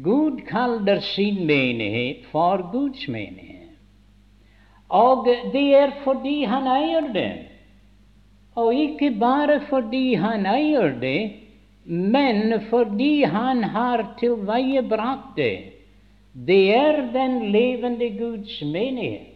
Gud 0.00 0.46
kaller 0.46 1.00
sin 1.00 1.46
menighet 1.46 2.24
for 2.32 2.70
Guds 2.72 3.08
menighet. 3.08 3.76
Og 4.88 5.26
det 5.52 5.68
er 5.76 5.92
fordi 6.04 6.44
han 6.44 6.68
eier 6.68 7.12
det. 7.12 7.32
Og 8.56 8.74
ikke 8.74 9.10
bare 9.20 9.60
fordi 9.68 10.14
han 10.14 10.46
eier 10.46 10.92
det, 11.00 11.32
men 11.84 12.60
fordi 12.70 13.24
han 13.24 13.64
har 13.64 14.04
tilveiebrakt 14.20 15.36
det. 15.36 15.56
Det 16.46 16.74
er 16.76 17.00
den 17.12 17.52
levende 17.52 18.08
Guds 18.16 18.62
menighet. 18.62 19.28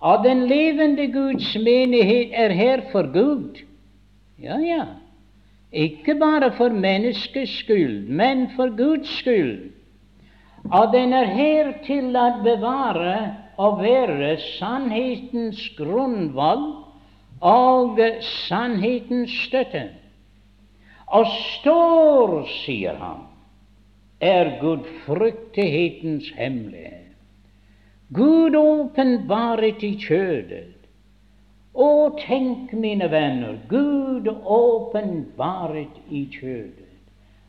Og 0.00 0.24
den 0.24 0.46
levende 0.48 1.12
Guds 1.12 1.56
menighet 1.56 2.32
er 2.32 2.52
her 2.56 2.80
for 2.92 3.12
Gud. 3.12 3.60
Ja, 4.40 4.56
ja. 4.56 4.84
Ikke 5.72 6.16
bare 6.18 6.50
for 6.56 6.68
menneskets 6.68 7.52
skyld, 7.62 8.08
men 8.08 8.48
for 8.56 8.72
Guds 8.76 9.08
skyld. 9.18 9.70
Og 10.72 10.92
den 10.92 11.12
er 11.12 11.24
her 11.24 11.72
til 11.86 12.16
å 12.16 12.26
bevare 12.44 13.16
og 13.60 13.78
være 13.82 14.34
sannhetens 14.58 15.62
grunnvoll 15.78 16.66
og 17.40 18.00
sannhetens 18.48 19.32
støtte. 19.46 19.86
Og 21.10 21.26
stor, 21.26 22.34
sier 22.62 22.98
han, 23.00 23.24
er 24.20 24.56
gudfryktighetens 24.60 26.28
hemmelighet. 26.36 27.14
Gud 28.14 28.56
åpenbaret 28.58 29.82
i 29.86 29.94
kjødet. 30.02 30.79
Å, 31.72 32.10
tenk, 32.18 32.72
mine 32.72 33.06
venner, 33.08 33.58
Gud 33.70 34.26
åpenbaret 34.28 36.00
i 36.10 36.24
kjødet, 36.34 36.88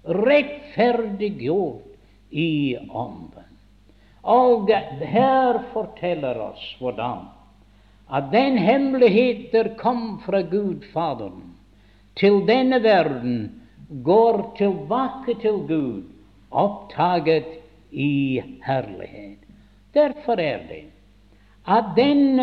rettferdiggjort 0.06 1.88
i 2.32 2.78
ånden. 2.78 3.48
Og 4.22 4.70
her 4.70 5.64
forteller 5.74 6.38
oss 6.52 6.62
hvordan 6.78 7.26
at 8.12 8.28
den 8.34 8.58
hemmeligheter 8.60 9.72
kom 9.80 10.20
fra 10.26 10.42
Gud 10.46 10.84
Faderen 10.94 11.56
til 12.20 12.42
denne 12.46 12.82
verden, 12.84 13.62
går 14.04 14.44
tilbake 14.58 15.38
til 15.42 15.64
Gud, 15.68 16.04
opptaget 16.52 17.48
i 17.92 18.42
herlighet. 18.64 19.40
Derfor 19.96 20.40
er 20.40 20.60
det 20.70 20.84
at 21.68 21.96
den, 21.96 22.40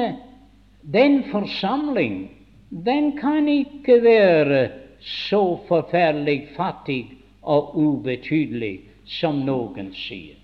den 0.92 1.22
forsamling 1.30 2.30
den 2.68 3.18
kan 3.18 3.48
ikke 3.48 4.02
være 4.02 4.68
så 5.00 5.58
forferdelig 5.68 6.48
fattig 6.56 7.02
og 7.42 7.76
ubetydelig 7.76 8.80
som 9.04 9.40
noen 9.44 9.92
sier. 9.96 10.36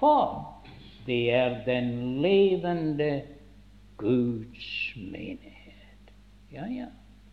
For 0.00 0.42
det 1.06 1.30
er 1.32 1.56
den 1.66 2.20
levende 2.22 3.22
Guds 3.96 4.92
menighet. 4.96 6.12
Ja, 6.52 6.66
ja, 6.66 6.88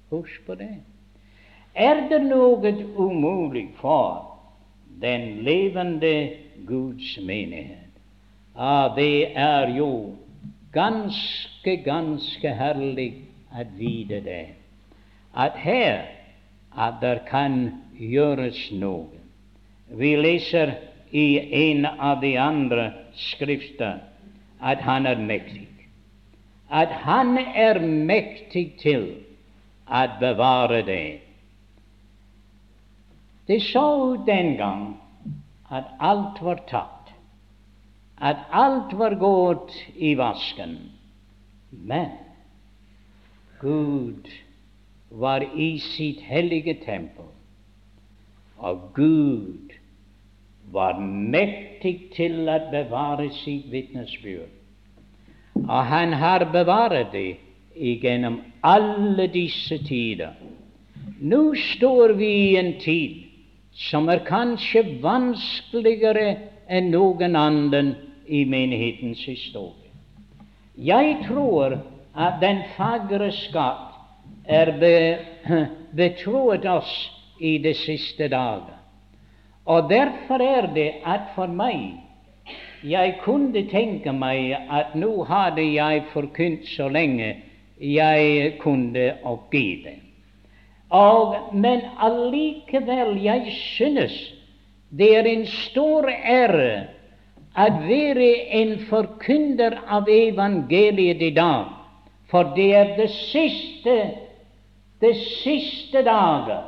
husk 0.09 0.45
på 0.45 0.55
det. 0.55 0.75
Er 1.75 2.07
det 2.09 2.21
noe 2.27 2.71
umulig 2.95 3.69
for 3.79 4.39
den 5.01 5.43
levende 5.43 6.29
Guds 6.67 7.17
menighet? 7.23 7.91
Ja, 8.55 8.89
det 8.95 9.37
er 9.37 9.75
jo 9.75 9.91
ganske, 10.73 11.75
ganske 11.85 12.53
herlig 12.55 13.09
å 13.51 13.65
vite 13.77 14.21
det. 14.25 14.45
At 15.33 15.57
her 15.57 16.05
at 16.77 16.99
det 17.01 17.25
kan 17.29 17.61
gjøres 17.97 18.59
noe. 18.71 19.09
Vi 19.89 20.13
leser 20.15 20.75
i 21.11 21.39
en 21.69 21.85
av 21.85 22.21
de 22.21 22.35
andre 22.37 22.91
skrifter 23.17 24.03
at 24.61 24.83
han 24.85 25.07
er 25.09 25.17
mektig. 25.17 25.67
At 26.69 26.91
han 27.05 27.37
er 27.37 27.79
mektig 27.81 28.77
til 28.81 29.07
å 29.89 30.03
bevare 30.21 30.83
det. 30.85 31.19
Det 33.49 33.57
så 33.65 34.15
den 34.27 34.53
gang 34.59 34.83
at 35.73 35.89
alt 35.99 36.37
var 36.45 36.61
tatt 36.69 36.98
at 38.19 38.45
alt 38.51 38.93
var 38.93 39.15
gått 39.19 39.71
i 39.95 40.15
vasken. 40.15 40.77
Men 41.71 42.11
Gud 43.61 44.27
var 45.09 45.43
i 45.55 45.79
sitt 45.79 46.21
hellige 46.21 46.73
tempel, 46.85 47.27
og 48.57 48.91
Gud 48.95 49.73
var 50.71 50.99
mektig 51.01 52.11
til 52.15 52.43
å 52.49 52.59
bevare 52.71 53.29
sitt 53.41 53.71
vitnesbyrd. 53.71 54.51
Og 55.59 55.81
han 55.89 56.13
har 56.13 56.45
bevaret 56.53 57.09
det 57.13 57.39
gjennom 57.75 58.39
alle 58.63 59.27
disse 59.33 59.79
tider. 59.87 60.35
Nå 61.19 61.41
står 61.73 62.13
vi 62.19 62.29
i 62.51 62.59
en 62.59 62.75
tid 62.79 63.25
som 63.89 64.07
er 64.11 64.23
kanskje 64.27 64.83
vanskeligere 65.03 66.29
enn 66.69 66.91
noen 66.93 67.35
annen 67.39 67.91
i 68.29 68.45
menighetens 68.45 69.25
historie. 69.25 69.89
Jeg 70.77 71.17
tror 71.27 71.79
at 72.15 72.41
den 72.41 72.61
fagre 72.77 73.31
skatt 73.35 73.89
er 74.45 74.71
be, 74.79 74.95
betroet 76.01 76.65
oss 76.69 76.91
i 77.39 77.57
de 77.57 77.73
siste 77.73 78.29
dager. 78.29 78.77
Og 79.65 79.89
derfor 79.89 80.41
er 80.41 80.69
det 80.73 80.91
at 81.05 81.33
for 81.35 81.51
meg 81.51 81.99
jeg 82.83 83.17
kunne 83.23 83.65
tenke 83.67 84.11
meg 84.15 84.53
at 84.71 84.95
nå 84.95 85.23
hadde 85.27 85.65
jeg 85.73 86.05
forkynt 86.13 86.67
så 86.77 86.87
lenge 86.89 87.35
jeg 87.79 88.55
kunne 88.59 89.11
oppgi 89.27 89.81
det. 89.83 89.97
Og, 90.89 91.35
men 91.53 91.83
allikevel, 92.01 93.19
jeg 93.21 93.51
synes 93.75 94.15
det 94.89 95.09
er 95.17 95.27
en 95.29 95.45
stor 95.45 96.09
ære 96.09 96.87
å 97.57 97.67
være 97.85 98.29
en 98.59 98.75
forkynner 98.89 99.79
av 99.87 100.09
evangeliet 100.09 101.21
i 101.21 101.31
dag, 101.35 101.69
for 102.29 102.53
det 102.55 102.67
er 102.77 102.91
det 102.97 103.09
siste, 103.13 103.95
det 105.01 105.15
siste 105.41 106.03
dager. 106.05 106.67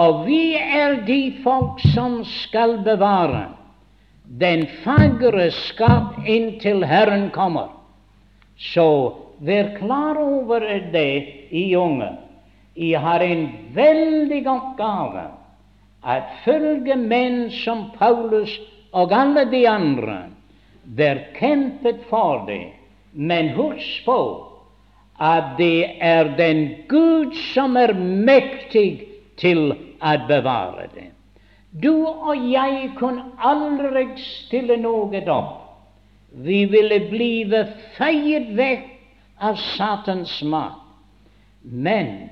Og 0.00 0.24
vi 0.26 0.54
er 0.56 1.02
de 1.06 1.20
folk 1.44 1.82
som 1.92 2.22
skal 2.24 2.78
bevare 2.86 3.50
den 4.40 4.64
fagre 4.80 5.50
skap 5.52 6.16
inntil 6.24 6.84
Herren 6.88 7.28
kommer. 7.34 7.68
Så 8.56 9.18
vær 9.44 9.74
klar 9.76 10.16
over 10.22 10.64
det, 10.92 11.48
i 11.52 11.74
unge. 11.76 12.08
I 12.74 12.94
har 12.96 13.20
en 13.20 13.48
veldig 13.74 14.46
oppgave 14.48 15.26
at 16.02 16.30
følge 16.44 16.96
menn 16.96 17.50
som 17.52 17.90
Paulus 17.98 18.54
og 18.92 19.12
alle 19.12 19.44
de 19.50 19.64
andre 19.68 20.18
der 20.84 21.20
kjempet 21.38 22.02
for 22.10 22.44
det. 22.46 22.72
Men 23.12 23.52
husk 23.56 24.04
på 24.04 24.18
at 25.20 25.56
det 25.58 25.96
er 26.00 26.36
den 26.36 26.68
Gud 26.88 27.34
som 27.52 27.76
er 27.76 27.92
mektig 27.96 29.04
til 29.40 29.72
å 29.72 30.14
bevare 30.28 30.88
det. 30.94 31.10
Du 31.72 32.04
og 32.04 32.36
jeg 32.52 32.90
kunne 32.98 33.30
aldri 33.40 34.08
stille 34.20 34.76
noe 34.80 35.22
opp. 35.32 35.58
Vi 36.32 36.64
ville 36.64 36.98
blive 37.08 37.66
feiet 37.96 38.50
vekk 38.56 38.88
av 39.40 39.56
Satans 39.76 40.34
makt. 40.42 40.80
Men 41.62 42.30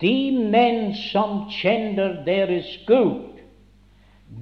de 0.00 0.32
menn 0.50 0.94
som 0.98 1.44
kjenner 1.52 2.18
deres 2.26 2.66
Gud, 2.88 3.33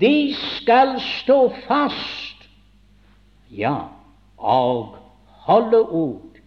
de 0.00 0.34
skal 0.34 1.00
stå 1.00 1.52
fast, 1.68 2.48
ja, 3.50 3.76
og 4.38 4.96
holde 5.46 5.80
ut. 5.92 6.40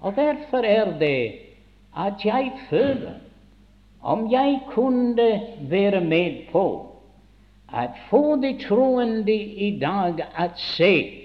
Og 0.00 0.16
derfor 0.16 0.64
er 0.64 0.98
det 0.98 1.32
at 1.96 2.24
jeg 2.24 2.52
føler 2.70 3.18
om 4.02 4.30
jeg 4.32 4.60
kunne 4.68 5.42
være 5.60 6.00
med 6.00 6.36
på 6.52 6.96
at 7.72 7.90
få 8.10 8.36
de 8.36 8.58
troende 8.68 9.34
i 9.34 9.78
dag 9.80 10.14
at 10.36 10.50
se 10.56 11.20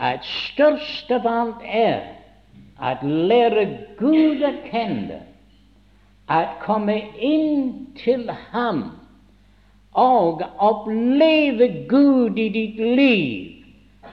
at 0.00 0.24
størst 0.24 1.10
av 1.10 1.26
alt 1.26 1.62
er 1.64 2.00
at 2.82 3.02
lære 3.02 3.66
Gud 3.98 4.42
å 4.42 4.52
kjenne, 4.66 5.20
at 6.28 6.58
komme 6.64 6.96
inn 7.22 7.94
til 8.00 8.26
Ham 8.50 8.84
og 9.94 10.42
oppleve 10.58 11.68
Gud 11.88 12.38
i 12.38 12.48
ditt 12.48 12.78
liv, 12.78 13.64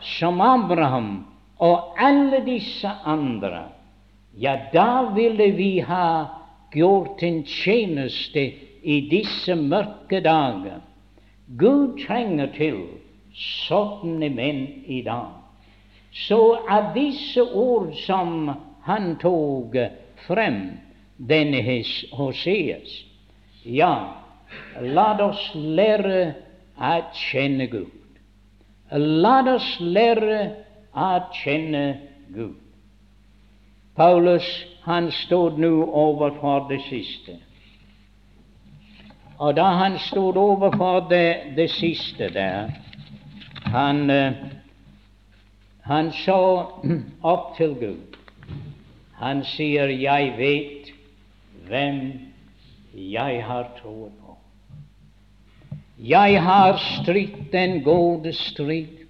som 0.01 0.41
Abraham 0.41 1.25
og 1.61 1.97
alle 2.01 2.41
disse 2.45 2.89
andre, 3.05 3.67
ja, 4.37 4.55
da 4.73 5.11
ville 5.15 5.51
vi 5.57 5.79
ha 5.85 6.25
gjort 6.73 7.23
en 7.23 7.43
tjeneste 7.45 8.45
i 8.81 9.01
disse 9.11 9.55
mørke 9.55 10.21
dager. 10.23 10.79
Gud 11.57 11.99
trenger 12.05 12.49
til 12.55 12.79
sånne 13.35 14.29
menn 14.33 14.63
i 14.87 15.01
dag. 15.05 15.35
Så 16.11 16.39
av 16.69 16.93
disse 16.95 17.43
ord 17.43 17.91
som 18.05 18.51
han 18.87 19.13
tok 19.21 19.77
frem, 20.25 20.63
denne 21.17 21.61
Hoseas, 22.17 22.95
ja, 23.63 24.20
la 24.81 25.11
oss 25.25 25.51
lære 25.55 26.33
å 26.77 26.93
kjenne 27.13 27.67
Gud. 27.71 27.91
La 28.91 29.39
oss 29.53 29.77
lære 29.79 30.41
å 30.93 31.11
kjenne 31.43 31.85
Gud. 32.33 32.57
Paulus 33.95 34.47
han 34.83 35.11
stod 35.11 35.59
nå 35.59 35.71
overfor 35.85 36.67
det 36.69 36.81
siste. 36.89 37.37
Og 39.41 39.55
da 39.57 39.65
han 39.77 39.99
stod 39.99 40.37
overfor 40.37 41.07
det, 41.09 41.55
det 41.57 41.69
siste 41.73 42.29
der, 42.33 42.69
han, 43.65 44.09
eh, 44.09 44.33
han 45.81 46.11
så 46.11 46.65
opp 47.23 47.55
til 47.57 47.75
Gud. 47.79 48.17
Han 49.21 49.43
sier, 49.43 49.87
'Jeg 49.87 50.33
vet 50.37 50.93
hvem 51.67 52.19
jeg 52.93 53.43
har 53.45 53.67
på'. 53.83 54.20
Jeg 56.01 56.41
har 56.41 56.77
stritt 56.77 57.51
den 57.51 57.83
gode 57.83 58.33
strid. 58.33 59.05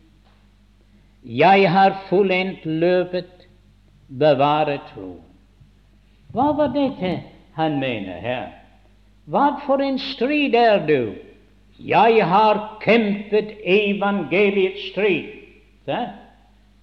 Jeg 1.24 1.72
har 1.72 2.02
fullendt 2.10 2.66
løpet, 2.66 3.48
bevaret 4.20 4.82
tro. 4.92 5.22
Hva 6.36 6.50
var 6.58 6.74
dette 6.76 7.14
han 7.56 7.80
mener 7.80 8.20
her? 8.20 8.50
Hva 9.24 9.62
for 9.66 9.80
en 9.80 10.00
strid 10.00 10.56
er 10.56 10.84
du? 10.88 11.14
Jeg 11.80 12.26
har 12.28 12.60
kjempet 12.84 13.56
evangeliets 13.64 14.90
strid. 14.92 15.32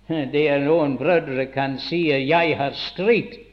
Det 0.09 0.45
er 0.49 0.65
noen 0.65 0.97
brødre 0.97 1.47
kan 1.53 1.79
si 1.79 2.07
'jeg 2.09 2.57
har 2.57 2.73
stritt. 2.73 3.45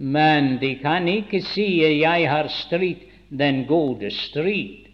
men 0.00 0.58
de 0.60 0.78
kan 0.80 1.08
ikke 1.08 1.42
si 1.42 1.82
'jeg 2.00 2.30
har 2.30 2.48
stritt 2.48 3.02
den 3.28 3.66
gode 3.66 4.10
strid'. 4.10 4.89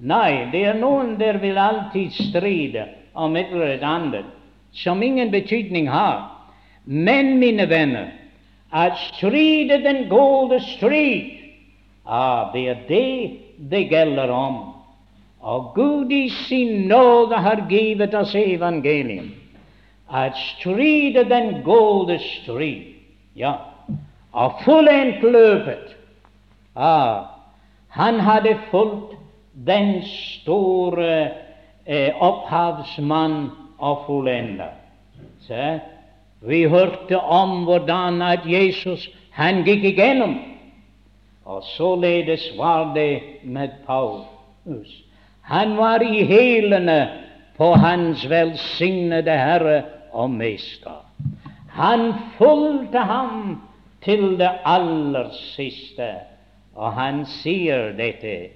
Nei, 0.00 0.50
det 0.52 0.62
er 0.64 0.78
noen 0.78 1.16
der 1.18 1.40
vil 1.42 1.58
alltid 1.58 2.14
stride 2.14 2.86
om 3.18 3.36
et 3.36 3.50
eller 3.50 3.82
annet 3.82 4.28
som 4.72 5.02
ingen 5.02 5.30
betydning 5.30 5.88
har. 5.90 6.28
Men, 6.84 7.38
mine 7.38 7.66
venner, 7.68 8.12
at 8.72 8.96
stride 9.14 9.82
den 9.82 10.06
gode 10.08 10.60
strid. 10.60 11.34
Ah, 12.06 12.52
det 12.52 12.68
er 12.68 12.78
det 12.88 13.40
det 13.70 13.88
gjelder 13.90 14.30
om. 14.30 14.58
Og 15.40 15.72
Gud 15.74 16.12
i 16.12 16.28
sin 16.28 16.88
nåde 16.88 17.36
har 17.36 17.66
givet 17.68 18.14
oss 18.14 18.34
evangelium. 18.34 19.32
At 20.10 20.36
stride 20.36 21.24
den 21.28 21.62
gode 21.64 22.18
strid. 22.18 22.94
Ja, 23.36 23.52
og 24.32 24.62
fullendt 24.64 25.22
løpet. 25.22 25.96
Ah, 26.76 27.24
han 27.88 28.20
hadde 28.20 28.56
fulgt 28.70 29.17
den 29.66 30.02
store 30.02 31.30
eh, 31.86 32.22
opphavsmann 32.22 33.50
og 33.78 34.02
fullender. 34.06 34.74
Se, 35.40 35.80
vi 36.40 36.62
hørte 36.68 37.18
om 37.20 37.64
hvordan 37.64 38.22
at 38.22 38.46
Jesus 38.46 39.08
han 39.32 39.62
gikk 39.66 39.84
igjennom. 39.92 40.36
Og 41.44 41.62
således 41.62 42.50
var 42.58 42.92
det 42.94 43.20
med 43.44 43.68
Paulus. 43.86 45.04
Han 45.42 45.76
var 45.76 46.02
i 46.02 46.24
hælene 46.24 47.08
på 47.56 47.72
Hans 47.74 48.30
velsignede 48.30 49.30
Herre 49.30 49.82
og 50.12 50.30
Mester. 50.30 51.04
Han 51.70 52.12
fulgte 52.38 52.98
ham 52.98 53.62
til 54.04 54.38
det 54.38 54.50
aller 54.64 55.30
siste. 55.32 56.14
Og 56.74 56.92
han 56.92 57.24
sier 57.26 57.92
dette. 57.98 58.50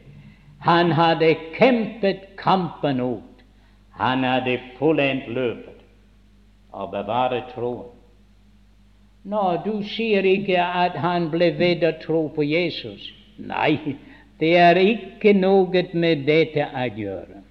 Han 0.62 0.92
hadde 0.92 1.34
kjempet 1.56 2.36
kampen 2.38 3.00
ut. 3.00 3.44
Han 3.98 4.24
hadde 4.24 4.60
fullendt 4.78 5.28
løpet 5.28 5.80
og 6.72 6.90
bevare 6.90 7.42
troen. 7.54 7.90
Nå, 9.24 9.42
du 9.64 9.82
sier 9.86 10.26
ikke 10.26 10.58
at 10.58 10.96
han 10.98 11.28
ble 11.30 11.52
ved 11.58 11.84
å 11.86 11.92
tro 12.02 12.24
på 12.34 12.46
Jesus. 12.46 13.04
Nei, 13.38 13.94
det 14.42 14.56
er 14.58 14.80
ikke 14.80 15.34
noe 15.38 15.84
med 15.94 16.24
dette 16.26 16.66
å 16.66 16.86
gjøre. 16.96 17.42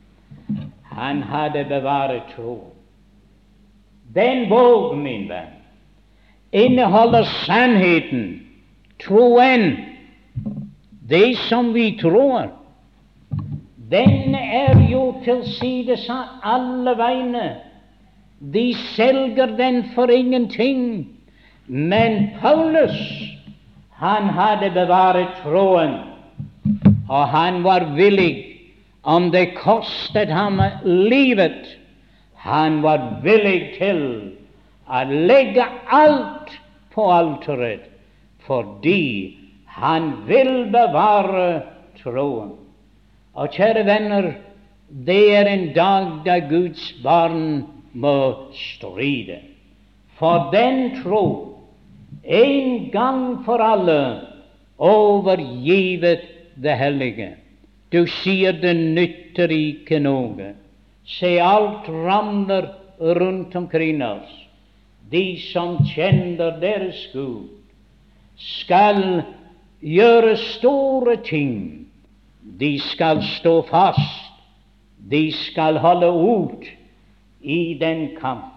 Han 0.92 1.22
hadde 1.24 1.64
bevaret 1.70 2.34
troen. 2.36 2.72
Den 4.12 4.50
bog, 4.50 4.98
min 5.00 5.30
venn, 5.30 5.54
inneholder 6.52 7.24
sannheten, 7.46 8.42
troen, 9.00 9.70
det 11.08 11.38
som 11.48 11.72
vi 11.72 11.94
tror. 12.02 12.52
Den 13.92 14.36
er 14.36 14.80
jo 14.92 15.04
tilsidesatt 15.26 16.40
alle 16.48 16.96
veiene 17.00 17.50
de 18.42 18.74
selger 18.96 19.46
den 19.58 19.84
for 19.96 20.10
ingenting. 20.10 21.08
Men 21.68 22.30
Paulus, 22.42 22.98
han 23.92 24.30
hadde 24.34 24.72
bevaret 24.74 25.28
troen, 25.44 25.94
og 27.10 27.28
han 27.28 27.64
var 27.64 27.86
villig, 27.96 28.48
om 29.04 29.32
det 29.32 29.54
kostet 29.58 30.30
ham 30.30 30.62
livet, 30.86 31.78
han 32.36 32.82
var 32.84 33.22
villig 33.24 33.76
til 33.78 34.02
å 34.90 35.04
legge 35.10 35.66
alt 35.90 36.54
på 36.94 37.06
alteret 37.14 37.88
fordi 38.42 39.38
han 39.70 40.08
vil 40.26 40.66
bevare 40.74 41.62
troen. 42.02 42.61
Og 43.34 43.54
kjære 43.56 43.86
venner, 43.88 44.34
det 45.08 45.36
er 45.36 45.48
en 45.48 45.70
dag 45.76 46.10
da 46.26 46.40
Guds 46.50 46.92
barn 47.04 47.64
må 47.94 48.52
stride. 48.56 49.40
For 50.20 50.50
den 50.54 51.02
tro, 51.04 51.26
en 52.24 52.90
gang 52.92 53.46
for 53.46 53.64
alle, 53.64 54.28
overgivet 54.78 56.28
det 56.64 56.78
hellige. 56.78 57.36
Du 57.92 58.06
sier 58.08 58.56
det 58.62 58.76
nytter 58.76 59.52
ikke 59.52 60.00
noe. 60.00 60.54
Se, 61.08 61.38
alt 61.44 61.90
ramler 61.90 62.70
rundt 63.00 63.56
omkring 63.56 64.04
oss. 64.06 64.32
De 65.12 65.36
som 65.52 65.80
kjenner 65.92 66.60
deres 66.62 67.02
Gud, 67.14 67.50
skal 68.38 69.24
gjøre 69.82 70.38
store 70.38 71.18
ting. 71.26 71.81
De 72.42 72.80
skal 72.80 73.22
stå 73.24 73.62
fast. 73.70 74.32
De 74.98 75.32
skal 75.32 75.78
holde 75.78 76.08
ut 76.08 76.66
i 77.42 77.74
den 77.80 78.08
kamp. 78.22 78.54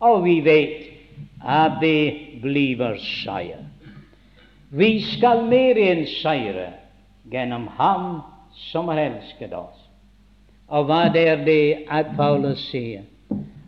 Og 0.00 0.24
vi 0.24 0.40
vet 0.44 0.92
at 1.44 1.80
det 1.80 2.40
blir 2.42 2.98
seier. 3.00 3.64
Vi 4.70 5.00
skal 5.00 5.44
mer 5.48 5.78
enn 5.78 6.04
seire 6.18 6.72
gjennom 7.30 7.68
Ham 7.78 8.22
som 8.70 8.88
har 8.90 9.00
elsket 9.00 9.54
oss. 9.56 9.78
Og 10.68 10.88
hva 10.88 11.06
er 11.14 11.44
det 11.46 11.86
at 11.92 12.16
Paulus 12.18 12.64
sier? 12.72 13.04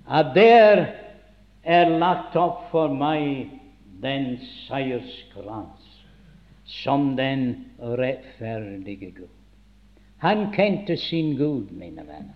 At 0.08 0.34
der 0.34 0.88
er 1.62 1.98
lagt 2.00 2.36
opp 2.36 2.66
for 2.72 2.90
meg 2.90 3.52
den 4.02 4.38
seierskrans 4.66 5.84
som 6.68 7.14
den 7.16 7.70
rettferdige 7.78 9.12
Gud. 9.12 9.37
Han 10.18 10.52
kjente 10.52 10.96
sin 10.96 11.36
Gud, 11.36 11.70
mine 11.70 12.02
venner. 12.06 12.34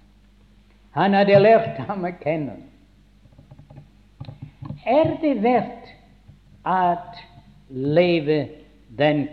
Han 0.92 1.14
hadde 1.16 1.38
lært 1.40 1.80
ham 1.88 2.04
å 2.04 2.12
kjenne. 2.20 2.58
Er 4.86 5.14
det 5.22 5.36
verdt 5.42 5.92
å 6.68 6.80
leve 7.70 8.38
den, 8.98 9.24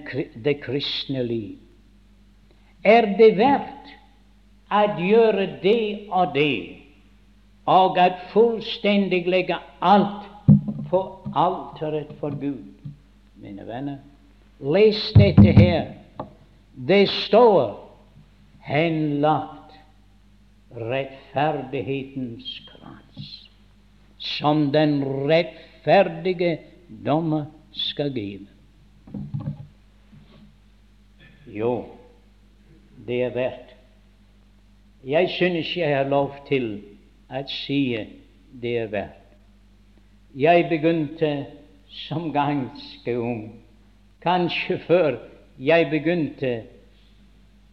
det 0.44 0.60
kristne 0.64 1.24
liv? 1.26 1.58
Er 2.86 3.10
det 3.20 3.34
verdt 3.38 3.92
å 4.72 4.84
gjøre 5.02 5.48
det 5.64 6.08
og 6.10 6.34
det, 6.34 6.80
og 7.70 8.00
at 8.02 8.24
fullstendig 8.34 9.26
legge 9.30 9.58
alt 9.82 10.30
på 10.90 11.04
alteret 11.36 12.16
for 12.22 12.34
Gud? 12.40 12.80
Mine 13.42 13.68
venner, 13.68 14.00
les 14.62 15.02
dette 15.18 15.54
her. 15.60 15.94
Det 16.88 17.04
står 17.26 17.89
henlagt 18.70 19.74
rettferdighetens 20.76 22.50
krans, 22.70 23.30
som 24.18 24.70
den 24.72 25.02
rettferdige 25.04 26.60
dommer 27.06 27.46
skal 27.72 28.14
give. 28.14 28.48
Jo, 31.50 31.86
det 33.08 33.24
er 33.24 33.34
verdt. 33.34 33.76
Jeg 35.04 35.30
synes 35.30 35.78
jeg 35.78 35.98
har 35.98 36.10
lov 36.10 36.36
til 36.50 36.82
å 37.32 37.42
si 37.50 37.82
det 38.62 38.76
er 38.84 38.92
verdt. 38.92 39.16
Jeg 40.38 40.68
begynte 40.70 41.32
som 41.90 42.30
ganske 42.34 43.16
ung, 43.18 43.48
kanskje 44.22 44.78
før 44.86 45.18
jeg 45.58 45.90
begynte. 45.90 46.52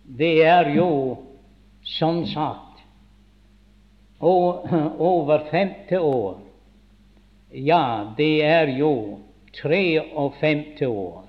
Det 0.07 0.43
er 0.43 0.71
jo 0.77 1.17
som 1.83 2.25
sagt 2.27 2.63
over 4.99 5.39
femte 5.51 6.01
år. 6.01 6.39
Ja, 7.51 8.15
det 8.17 8.43
er 8.43 8.71
jo 8.79 9.19
53 9.63 10.87
år. 10.87 11.25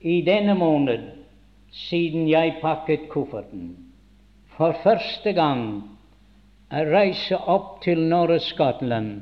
I 0.00 0.20
denne 0.26 0.54
måned 0.54 1.04
siden 1.72 2.28
jeg 2.28 2.58
pakket 2.62 3.08
kofferten 3.12 3.76
for 4.56 4.76
første 4.82 5.32
gang 5.32 5.82
reise 6.72 7.36
opp 7.36 7.80
til 7.84 8.00
Norge-Skottland, 8.08 9.20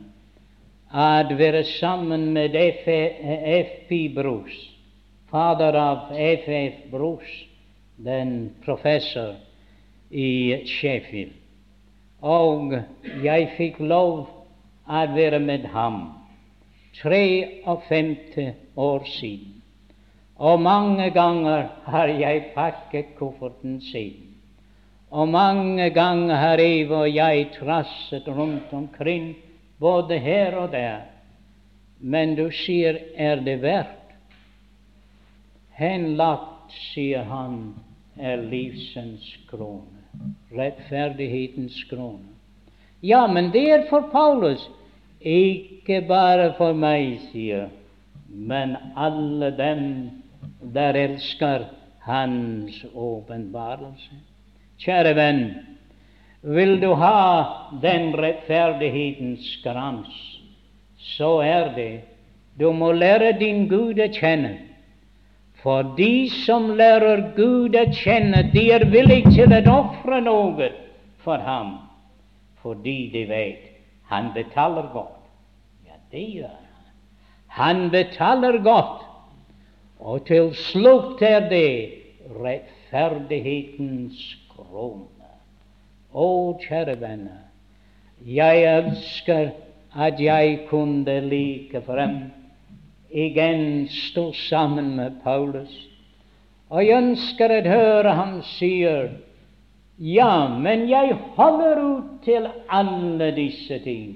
at 0.91 1.31
være 1.39 1.63
sammen 1.65 2.33
med 2.35 2.55
F.P. 2.55 4.01
Brus, 4.15 4.57
fader 5.31 5.79
av 5.79 6.11
F.F. 6.15 6.91
Brus, 6.91 7.31
den 8.05 8.55
professor 8.65 9.35
i 10.11 10.65
Sheffield. 10.67 11.37
Og 12.21 12.75
jeg 13.25 13.49
fikk 13.57 13.79
lov 13.81 14.27
å 14.91 15.05
være 15.15 15.41
med 15.41 15.69
ham 15.73 16.03
53 17.01 18.51
år 18.77 19.07
siden. 19.09 19.57
Og 20.41 20.61
mange 20.61 21.11
ganger 21.13 21.69
har 21.85 22.09
jeg 22.09 22.51
pakket 22.55 23.15
kofferten 23.19 23.81
sin. 23.85 24.31
Og 25.11 25.29
mange 25.29 25.91
ganger 25.91 26.39
har 26.39 26.61
Eva 26.63 27.03
og 27.05 27.13
jeg 27.13 27.51
trasset 27.59 28.29
rundt 28.29 28.73
omkring, 28.73 29.35
både 29.81 30.19
her 30.19 30.57
og 30.57 30.73
der. 30.73 31.03
Men 32.01 32.37
du 32.39 32.47
sier, 32.55 32.97
er 33.17 33.43
det 33.45 33.59
verdt? 33.61 34.15
Henlagt, 35.77 36.73
sier 36.93 37.25
han, 37.29 37.75
er 38.21 38.45
livsens 38.45 39.27
krone, 39.51 40.05
rettferdighetens 40.53 41.83
krone. 41.91 42.37
Ja, 43.03 43.27
men 43.27 43.51
det 43.53 43.67
er 43.73 43.89
for 43.91 44.11
Paulus, 44.13 44.69
ikke 45.21 46.03
bare 46.09 46.53
for 46.59 46.77
meg, 46.77 47.19
sier 47.33 47.69
men 48.31 48.77
alle 48.97 49.51
dem 49.51 50.11
der 50.75 50.95
elsker 50.95 51.67
Hans 52.01 52.85
åpenbarelse. 52.95 54.17
Kjære 54.81 55.13
venn, 55.19 55.43
vil 56.43 56.79
du 56.81 56.95
ha 56.97 57.45
den 57.83 58.15
rettferdighetens 58.17 59.51
krans, 59.65 60.15
så 61.17 61.41
er 61.45 61.75
det 61.77 61.93
du 62.57 62.73
må 62.73 62.93
lære 62.93 63.35
din 63.39 63.67
Gud 63.69 64.01
å 64.01 64.09
kjenne. 64.15 64.57
For 65.63 65.83
de 65.97 66.31
som 66.45 66.71
lærer 66.79 67.21
Gud 67.37 67.77
å 67.77 67.85
kjenne, 67.93 68.47
de 68.55 68.71
er 68.73 68.87
villige 68.93 69.35
til 69.35 69.53
å 69.69 69.77
ofre 69.83 70.21
noe 70.25 70.71
for 71.21 71.43
ham, 71.45 71.75
fordi 72.63 73.11
de 73.13 73.27
vet 73.29 73.67
han 74.11 74.33
betaler 74.35 74.89
godt. 74.93 75.21
Ja, 75.87 75.99
det 76.11 76.25
gjør 76.35 76.57
han. 76.57 76.67
Han 77.61 77.91
betaler 77.93 78.59
godt. 78.65 79.07
Og 80.01 80.25
til 80.27 80.55
slutt 80.57 81.21
er 81.23 81.45
det 81.51 81.71
rettferdighetens 82.41 84.19
krone. 84.51 85.07
Å, 86.11 86.27
kjære 86.65 86.97
venner, 86.99 87.45
jeg 88.25 88.65
ønsker 88.81 89.53
at 89.95 90.19
jeg 90.21 90.65
kunne 90.71 91.21
like 91.29 91.85
frem 91.87 92.19
igjen 93.11 93.89
stå 93.89 94.33
sammen 94.49 94.95
med 94.97 95.21
Paulus. 95.25 95.73
Og 96.71 96.85
jeg 96.85 97.03
ønsker 97.03 97.53
å 97.53 97.63
høre 97.67 98.15
ham 98.15 98.39
sier 98.57 99.11
ja, 100.01 100.49
men 100.49 100.87
jeg 100.89 101.13
holder 101.37 101.81
ut 101.83 102.13
til 102.25 102.47
alle 102.73 103.33
disse 103.37 103.77
ting 103.85 104.15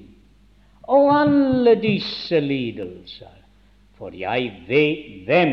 og 0.88 1.10
alle 1.12 1.74
disse 1.80 2.40
lidelser. 2.40 3.34
For 3.98 4.14
jeg 4.16 4.48
vet 4.68 5.26
hvem 5.26 5.52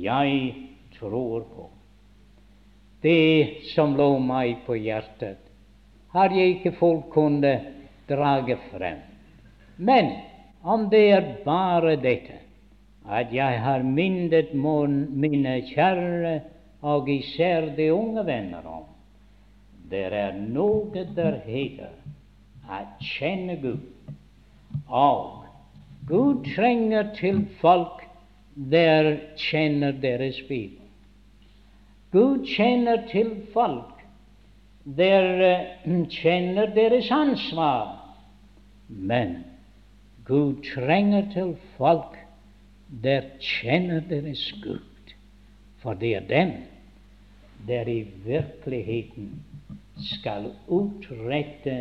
jeg 0.00 0.54
tror 0.98 1.44
på. 1.52 1.68
Det 3.02 3.68
som 3.74 3.94
lå 3.96 4.08
meg 4.18 4.64
på 4.66 4.78
hjertet, 4.80 5.38
har 6.16 6.32
jeg 6.34 6.56
ikke 6.56 6.74
folk 6.80 7.12
kunne 7.14 7.52
drage 8.08 8.56
frem. 8.72 9.04
Men 9.76 10.10
om 10.62 10.88
det 10.90 11.04
er 11.10 11.32
bare 11.44 11.96
dette 11.96 12.38
at 13.08 13.32
jeg 13.32 13.60
har 13.64 13.82
minnet 13.82 14.52
mine 14.54 15.54
kjære, 15.70 16.40
og 16.82 17.08
især 17.08 17.74
de 17.76 17.92
unge 17.92 18.26
venner, 18.26 18.66
om 18.66 18.84
det 19.90 20.04
er 20.12 20.36
noe 20.36 21.04
der 21.16 21.40
heter 21.46 21.94
å 22.68 22.82
kjenne 23.00 23.56
Gud. 23.62 23.80
Og 24.88 25.44
Gud 26.08 26.44
trenger 26.54 27.08
til 27.16 27.46
folk 27.60 28.04
der 28.54 29.16
kjenner 29.36 29.92
deres 29.92 30.40
Bibel. 30.48 30.84
Gud 32.12 32.44
kjenner 32.48 33.02
til 33.10 33.34
folk 33.52 33.98
der 34.84 35.26
uh, 35.84 36.04
kjenner 36.08 36.70
deres 36.74 37.10
ansvar. 37.12 37.96
Men 38.88 39.47
Gud 40.28 40.62
trenger 40.74 41.30
til 41.32 41.54
folk 41.76 42.18
der 43.02 43.30
kjenner 43.40 44.00
deres 44.00 44.42
Gud. 44.62 45.14
For 45.82 45.94
det 45.94 46.14
er 46.16 46.26
dem 46.28 46.52
der 47.68 47.88
i 47.90 48.00
virkeligheten 48.24 49.32
skal 49.98 50.52
utrette 50.66 51.80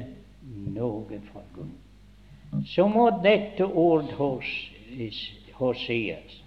noe 0.74 1.20
for 1.32 1.44
Gud 1.54 1.76
så 2.66 2.88
må 2.88 3.10
dette 3.24 3.66
ord 3.66 4.12
hos 4.18 4.52
Hoseas 5.58 6.38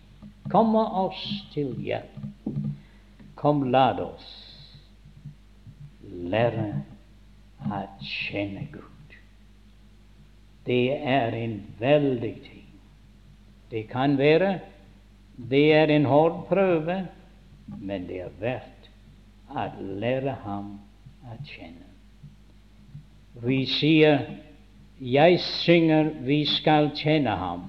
komme 0.50 0.82
oss 1.04 1.22
til 1.54 1.74
hjelp. 1.82 2.54
Kom, 3.38 3.64
la 3.72 3.88
oss 4.04 4.28
lære 6.30 6.66
å 7.70 7.82
kjenne 8.02 8.66
Gud. 8.72 8.89
Det 10.66 10.92
er 10.96 11.34
en 11.34 11.56
veldig 11.78 12.34
ting. 12.44 12.66
Det 13.70 13.86
kan 13.88 14.18
være 14.18 14.58
det 15.50 15.72
er 15.72 15.88
en 15.94 16.04
hård 16.04 16.46
prøve, 16.48 17.06
men 17.66 18.06
det 18.08 18.20
er 18.20 18.34
verdt 18.40 18.90
å 19.48 19.64
lære 19.80 20.34
ham 20.44 20.74
å 21.24 21.36
kjenne. 21.46 21.86
Vi 23.40 23.62
sier 23.70 24.26
jeg 25.00 25.40
synger 25.40 26.10
vi 26.26 26.42
skal 26.44 26.90
kjenne 26.98 27.32
ham 27.40 27.64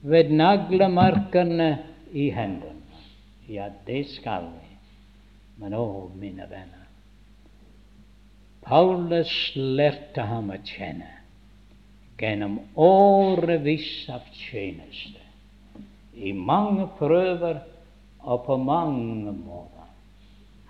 ved 0.00 0.30
naglemarkene 0.32 1.70
i 2.16 2.30
hendene. 2.32 2.78
Ja, 3.50 3.68
det 3.86 4.06
skal 4.14 4.46
vi. 4.54 4.68
Men 5.60 5.74
å, 5.76 6.08
mine 6.16 6.46
venner, 6.48 6.86
Paulus 8.64 9.32
lærte 9.56 10.24
ham 10.30 10.52
å 10.54 10.60
kjenne 10.64 11.19
gjennom 12.20 12.58
årevis 12.74 14.08
av 14.12 14.26
tjeneste, 14.36 15.20
i 16.14 16.32
mange 16.36 16.86
prøver 16.98 17.62
og 18.20 18.44
på 18.44 18.56
mange 18.60 19.32
måter. 19.32 19.88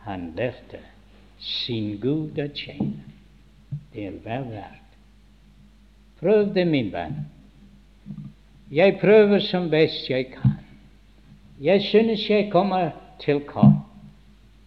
Han 0.05 0.31
lærte 0.37 0.79
sin 1.41 1.97
Gud 2.01 2.39
å 2.39 2.47
tjene. 2.55 3.03
Det 3.91 4.07
er 4.07 4.17
vel 4.25 4.47
verdt. 4.53 4.97
Prøv 6.21 6.53
det, 6.55 6.67
min 6.69 6.91
venn. 6.93 7.25
Jeg 8.71 8.99
prøver 9.01 9.43
som 9.43 9.71
best 9.71 10.11
jeg 10.11 10.31
kan. 10.35 10.59
Jeg 11.61 11.83
synes 11.83 12.23
jeg 12.31 12.51
kommer 12.53 12.93
til 13.21 13.43
kort, 13.45 13.83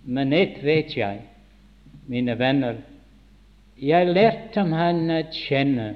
men 0.03 0.34
ett 0.34 0.59
vet 0.63 0.97
jeg, 0.97 1.21
mine 2.07 2.36
venner. 2.39 2.81
Jeg 3.79 4.11
lærte 4.11 4.65
ham 4.67 5.09
å 5.09 5.21
kjenne 5.34 5.93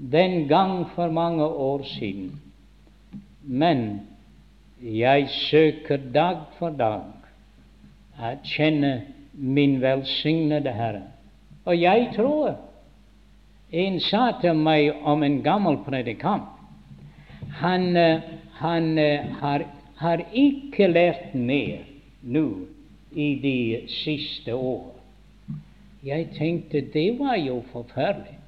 den 0.00 0.48
gang 0.48 0.86
for 0.94 1.10
mange 1.10 1.44
år 1.44 1.82
siden, 1.82 2.40
men 3.42 4.00
jeg 4.82 5.28
søker 5.28 5.96
dag 6.14 6.36
for 6.58 6.72
dag 6.72 7.02
å 8.20 8.30
kjenne 8.44 8.92
min 9.32 9.76
velsignede 9.82 10.72
Herre. 10.72 11.02
Og 11.64 11.76
jeg 11.80 12.10
tror 12.16 12.56
En 13.70 14.00
sa 14.02 14.32
til 14.40 14.56
meg 14.58 14.88
om 15.06 15.22
en 15.22 15.36
gammel 15.44 15.76
predikant. 15.86 16.48
Han, 17.60 17.94
han 18.58 18.88
har, 19.38 19.62
har, 19.96 20.22
ikke 20.34 20.88
lært 20.90 21.36
mer 21.38 21.84
nå 22.22 22.42
i 23.14 23.28
de 23.38 23.86
siste 23.86 24.56
år. 24.58 24.90
Jeg 26.02 26.32
tenkte 26.34 26.82
det 26.82 27.12
var 27.20 27.38
jo 27.38 27.60
forferdelig. 27.70 28.39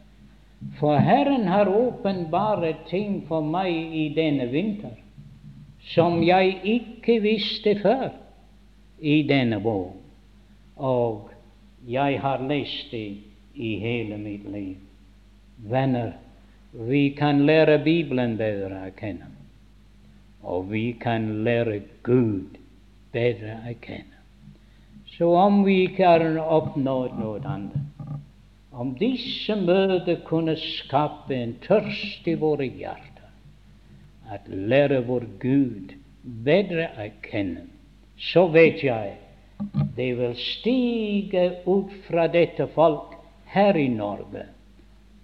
For 0.78 0.98
Herren 0.98 1.46
har 1.48 1.68
åpenbart 1.68 2.88
ting 2.88 3.22
for 3.28 3.44
meg 3.44 3.72
i 3.72 4.08
denne 4.16 4.48
vinter 4.52 4.98
som 5.90 6.22
jeg 6.22 6.60
ikke 6.62 7.18
visste 7.22 7.74
før 7.82 8.10
i 9.02 9.22
denne 9.26 9.58
bok. 9.60 9.98
Og 10.76 11.30
jeg 11.86 12.20
har 12.22 12.42
lest 12.48 12.90
det 12.94 13.18
i 13.54 13.74
hele 13.82 14.18
mitt 14.18 14.46
liv. 14.50 14.76
Venner, 15.56 16.12
vi 16.72 17.08
kan 17.18 17.42
lære 17.46 17.78
Bibelen 17.84 18.36
bedre 18.38 18.86
å 18.86 18.94
kjenne. 18.98 19.28
Og 20.42 20.70
vi 20.70 20.92
kan 21.02 21.44
lære 21.44 21.82
Gud 22.06 22.58
bedre 23.12 23.58
å 23.66 23.74
kjenne. 23.82 24.08
Så 25.12 25.28
om 25.36 25.60
vi 25.66 25.82
ikke 25.86 26.08
har 26.08 26.24
oppnådd 26.40 27.18
noe 27.20 27.42
annet, 27.44 27.91
om 28.72 28.94
disse 28.98 29.56
møter 29.56 30.22
kunne 30.26 30.56
skape 30.56 31.36
en 31.36 31.56
tørst 31.64 32.28
i 32.28 32.36
våre 32.40 32.66
hjerter, 32.66 33.28
at 34.32 34.48
lære 34.48 35.02
vår 35.08 35.26
Gud 35.42 35.92
bedre 36.22 36.88
å 36.96 37.10
kjenne, 37.26 37.66
så 38.32 38.46
vet 38.52 38.82
jeg 38.84 39.18
det 39.96 40.08
vil 40.18 40.34
stige 40.38 41.44
ut 41.66 41.92
fra 42.08 42.26
dette 42.32 42.66
folk 42.74 43.14
her 43.52 43.76
i 43.78 43.88
Norge 43.92 44.48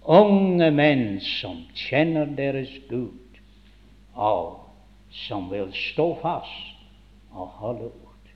unge 0.09 0.71
menn 0.73 1.19
som 1.21 1.61
kjenner 1.77 2.29
deres 2.37 2.71
Gud, 2.89 3.39
og 4.15 4.65
som 5.25 5.49
vil 5.51 5.69
stå 5.75 6.07
fast 6.21 7.33
og 7.33 7.51
holde 7.61 7.91
ut. 7.93 8.31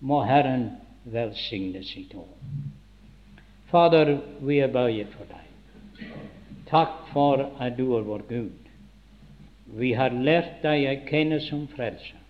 Må 0.00 0.22
Herren 0.26 0.70
velsigne 1.04 1.84
sitt 1.86 2.14
ord. 2.18 2.34
Fader, 3.74 4.20
vi 4.46 4.60
er 4.62 4.68
bøyet 4.70 5.10
for 5.16 5.26
deg. 5.26 6.10
Takk 6.68 7.08
for 7.10 7.40
at 7.58 7.74
du 7.74 7.88
er 7.96 8.04
vår 8.06 8.22
Gud. 8.28 8.68
Vi 9.74 9.88
har 9.98 10.14
lært 10.14 10.60
deg 10.62 10.84
å 10.86 10.92
kjenne 11.08 11.40
som 11.42 11.64
frelser. 11.72 12.20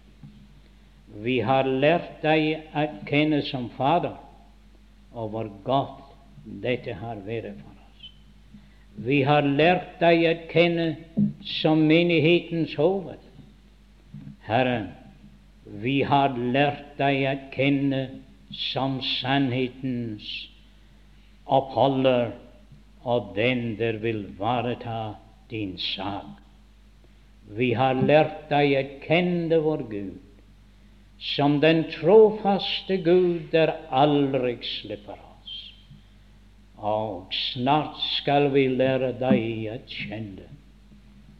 Vi 1.20 1.34
har 1.44 1.68
lært 1.68 2.22
deg 2.22 2.46
å 2.72 2.86
kjenne 3.10 3.42
som 3.44 3.66
Fader, 3.76 4.14
og 5.12 5.34
hvor 5.34 5.50
godt 5.66 6.16
dette 6.64 6.96
har 7.02 7.20
vært 7.28 7.60
for 7.60 7.76
oss. 7.90 8.08
vi 9.04 9.20
har 9.28 9.42
lært 9.44 10.00
deg 10.00 10.24
å 10.30 10.34
kjenne 10.48 10.88
som 11.58 11.84
menighetens 11.92 12.72
hoved. 12.80 13.20
Herre, 14.48 14.80
vi 15.84 16.00
har 16.08 16.40
lært 16.56 16.96
deg 16.96 17.20
å 17.28 17.36
kjenne 17.52 18.02
som 18.72 19.00
sannhetens 19.18 20.32
oppholder 21.46 22.32
og 23.04 23.34
den 23.36 23.76
der 23.78 23.98
vil 24.00 24.24
vareta 24.38 25.14
din 25.50 25.78
sak. 25.78 26.40
Vi 27.44 27.72
har 27.76 27.94
lært 27.94 28.48
deg 28.48 28.72
å 28.78 28.84
kjenne 29.04 29.58
vår 29.60 29.84
Gud 29.90 30.20
som 31.34 31.60
den 31.60 31.84
trofaste 31.92 32.96
Gud 33.04 33.50
der 33.52 33.74
aldri 33.90 34.56
slipper 34.62 35.12
oss. 35.20 35.30
og 36.84 37.32
snart 37.32 37.96
skal 38.18 38.50
vi 38.52 38.66
lære 38.68 39.14
deg 39.16 39.68
å 39.72 39.76
kjenne 39.88 40.48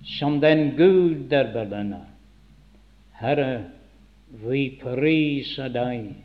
som 0.05 0.39
den 0.41 0.71
Gud 0.77 1.29
der 1.29 1.51
belønner. 1.53 2.07
Herre, 3.21 3.65
vi 4.45 4.63
priser 4.81 5.69
deg 5.73 6.24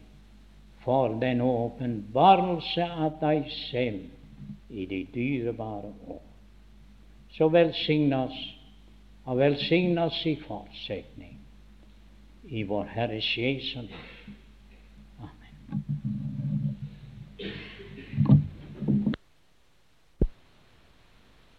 for 0.90 1.20
den 1.22 1.42
åpenbarelse 1.42 2.86
av 2.98 3.20
deg 3.22 3.44
selv 3.70 4.74
i 4.74 4.88
de 4.90 5.04
dyrebare 5.14 5.92
år. 6.10 6.24
Så 7.36 7.46
velsign 7.54 8.14
oss, 8.18 8.40
og 9.30 9.38
velsign 9.38 10.02
oss 10.02 10.18
i 10.26 10.34
fortsetning 10.42 11.36
i 12.50 12.64
vår 12.66 12.90
Herres 12.96 13.30
Jesu 13.38 13.84
navn. 13.84 14.08